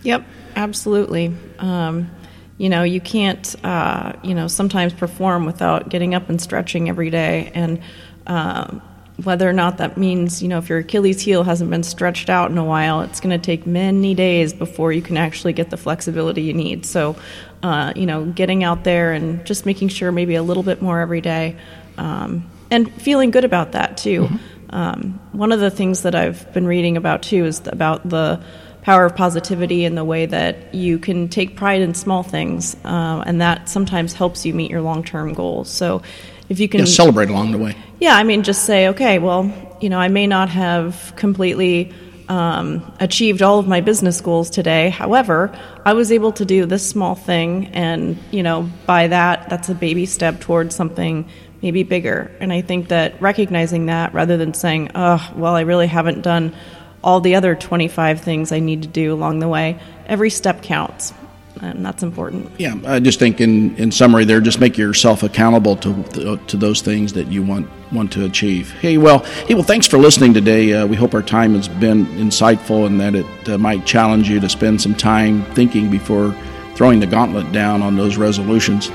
Yep, 0.03 0.25
absolutely. 0.57 1.35
Um, 1.59 2.11
you 2.59 2.69
know 2.69 2.83
you 2.83 3.01
can't 3.01 3.55
uh, 3.65 4.13
you 4.23 4.35
know 4.35 4.49
sometimes 4.49 4.93
perform 4.93 5.47
without 5.47 5.89
getting 5.89 6.15
up 6.15 6.29
and 6.29 6.41
stretching 6.41 6.89
every 6.89 7.11
day 7.11 7.51
and 7.55 7.81
um, 8.27 8.83
whether 9.25 9.49
or 9.49 9.53
not 9.53 9.79
that 9.79 9.97
means 9.97 10.43
you 10.43 10.49
know 10.49 10.59
if 10.59 10.69
your 10.69 10.79
achilles 10.79 11.21
heel 11.21 11.43
hasn't 11.43 11.71
been 11.71 11.83
stretched 11.83 12.31
out 12.31 12.51
in 12.51 12.59
a 12.59 12.65
while 12.65 13.01
it's 13.01 13.21
going 13.21 13.37
to 13.37 13.45
take 13.45 13.67
many 13.67 14.15
days 14.15 14.53
before 14.53 14.93
you 14.93 15.03
can 15.03 15.17
actually 15.17 15.53
get 15.53 15.71
the 15.71 15.77
flexibility 15.77 16.43
you 16.43 16.55
need 16.55 16.87
so 16.87 17.17
uh, 17.63 17.93
you 17.97 18.07
know 18.07 18.25
getting 18.25 18.63
out 18.63 18.85
there 18.85 19.13
and 19.13 19.45
just 19.45 19.67
making 19.67 19.89
sure 19.89 20.13
maybe 20.13 20.37
a 20.37 20.43
little 20.43 20.63
bit 20.63 20.81
more 20.81 21.01
every 21.01 21.21
day 21.21 21.57
um, 21.97 22.49
and 22.71 22.93
feeling 23.03 23.31
good 23.31 23.45
about 23.45 23.73
that 23.73 23.97
too 23.97 24.23
mm-hmm. 24.23 24.75
um, 24.75 25.21
one 25.33 25.51
of 25.53 25.59
the 25.59 25.71
things 25.71 26.03
that 26.03 26.15
i've 26.15 26.53
been 26.53 26.67
reading 26.67 26.97
about 26.97 27.23
too 27.23 27.45
is 27.45 27.61
about 27.67 28.09
the 28.09 28.41
power 28.83 29.05
of 29.05 29.15
positivity 29.15 29.85
in 29.85 29.95
the 29.97 30.05
way 30.05 30.25
that 30.25 30.75
you 30.75 30.99
can 30.99 31.29
take 31.29 31.57
pride 31.57 31.83
in 31.83 31.93
small 31.93 32.23
things, 32.23 32.75
uh, 32.87 33.23
and 33.27 33.43
that 33.43 33.69
sometimes 33.69 34.15
helps 34.15 34.47
you 34.47 34.55
meet 34.55 34.71
your 34.71 34.81
long 34.81 35.05
term 35.05 35.35
goals. 35.35 35.69
So 35.69 36.01
if 36.49 36.59
you 36.59 36.71
can 36.71 36.81
yeah, 36.81 36.87
celebrate 36.87 37.29
along 37.29 37.53
the 37.53 37.59
way. 37.59 37.77
Yeah, 38.01 38.15
I 38.15 38.23
mean, 38.23 38.45
just 38.45 38.65
say, 38.65 38.89
okay, 38.89 39.19
well, 39.19 39.53
you 39.81 39.89
know, 39.89 39.99
I 39.99 40.07
may 40.09 40.29
not 40.29 40.49
have 40.51 41.13
completely 41.17 41.93
um, 42.29 42.93
achieved 43.01 43.43
all 43.43 43.59
of 43.59 43.67
my 43.67 43.81
business 43.81 44.21
goals 44.21 44.51
today. 44.51 44.91
However, 44.91 45.59
I 45.85 45.95
was 45.95 46.13
able 46.13 46.31
to 46.33 46.45
do 46.45 46.65
this 46.65 46.89
small 46.89 47.17
thing, 47.17 47.67
and 47.69 48.17
you 48.31 48.45
know, 48.45 48.71
by 48.87 49.09
that, 49.09 49.49
that's 49.49 49.69
a 49.69 49.75
baby 49.75 50.07
step 50.07 50.41
towards 50.41 50.77
something 50.77 51.29
maybe 51.61 51.83
bigger. 51.83 52.31
And 52.39 52.53
I 52.53 52.61
think 52.61 52.89
that 52.89 53.21
recognizing 53.21 53.87
that 53.87 54.15
rather 54.15 54.37
than 54.37 54.55
saying, 54.55 54.93
oh, 54.95 55.33
well, 55.35 55.57
I 55.57 55.63
really 55.63 55.89
haven't 55.89 56.23
done 56.23 56.55
all 57.03 57.21
the 57.21 57.35
other 57.35 57.57
25 57.57 58.21
things 58.21 58.53
I 58.53 58.61
need 58.61 58.83
to 58.83 58.89
do 58.89 59.13
along 59.13 59.41
the 59.41 59.49
way, 59.49 59.81
every 60.07 60.31
step 60.31 60.63
counts. 60.63 61.13
And 61.61 61.85
that's 61.85 62.03
important. 62.03 62.51
Yeah, 62.59 62.77
I 62.87 63.01
just 63.01 63.19
think 63.19 63.41
in, 63.41 63.77
in 63.77 63.91
summary 63.91 64.25
there, 64.25 64.41
just 64.41 64.61
make 64.61 64.79
yourself 64.79 65.23
accountable 65.23 65.77
to 65.77 66.39
to 66.47 66.57
those 66.57 66.83
things 66.83 67.13
that 67.15 67.29
you 67.29 67.43
want 67.43 67.69
want 67.93 68.13
to 68.13 68.25
achieve. 68.25 68.71
Hey, 68.81 68.99
well, 68.99 69.21
hey, 69.47 69.55
well, 69.55 69.63
thanks 69.63 69.87
for 69.87 69.99
listening 69.99 70.35
today. 70.35 70.73
Uh, 70.73 70.87
we 70.87 70.97
hope 70.97 71.15
our 71.15 71.23
time 71.23 71.55
has 71.55 71.69
been 71.69 72.07
insightful 72.07 72.87
and 72.87 73.01
that 73.01 73.15
it 73.15 73.49
uh, 73.49 73.59
might 73.59 73.87
challenge 73.87 74.29
you 74.29 74.41
to 74.41 74.49
spend 74.49 74.81
some 74.81 74.95
time 74.95 75.45
thinking 75.55 75.91
before 75.91 76.35
throwing 76.75 77.01
the 77.01 77.07
gauntlet 77.07 77.51
down 77.53 77.83
on 77.83 77.97
those 77.97 78.17
resolutions. 78.17 78.91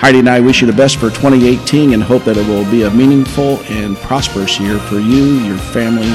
Heidi 0.00 0.20
and 0.20 0.30
I 0.30 0.40
wish 0.40 0.62
you 0.62 0.66
the 0.66 0.72
best 0.72 0.96
for 0.96 1.10
2018 1.10 1.92
and 1.92 2.02
hope 2.02 2.24
that 2.24 2.38
it 2.38 2.46
will 2.46 2.68
be 2.70 2.84
a 2.84 2.90
meaningful 2.90 3.60
and 3.64 3.96
prosperous 3.98 4.58
year 4.58 4.78
for 4.78 4.98
you, 4.98 5.40
your 5.40 5.58
family, 5.58 6.08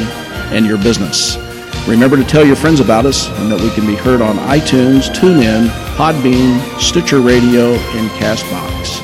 and 0.51 0.65
your 0.65 0.79
business. 0.79 1.37
Remember 1.87 2.17
to 2.17 2.23
tell 2.23 2.43
your 2.43 2.55
friends 2.55 2.79
about 2.79 3.05
us 3.05 3.29
and 3.39 3.51
that 3.51 3.61
we 3.61 3.69
can 3.69 3.85
be 3.85 3.95
heard 3.95 4.19
on 4.19 4.37
iTunes, 4.37 5.13
TuneIn, 5.13 5.67
Podbean, 5.95 6.59
Stitcher 6.79 7.21
Radio, 7.21 7.73
and 7.73 8.09
Castbox. 8.11 9.01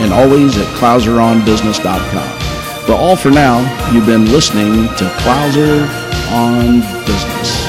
And 0.00 0.12
always 0.12 0.56
at 0.56 0.66
ClouserOnBusiness.com. 0.78 2.86
But 2.86 2.96
all 2.96 3.16
for 3.16 3.30
now, 3.30 3.58
you've 3.92 4.06
been 4.06 4.26
listening 4.26 4.86
to 4.96 5.04
Clouser 5.18 5.88
on 6.30 6.80
Business. 7.04 7.59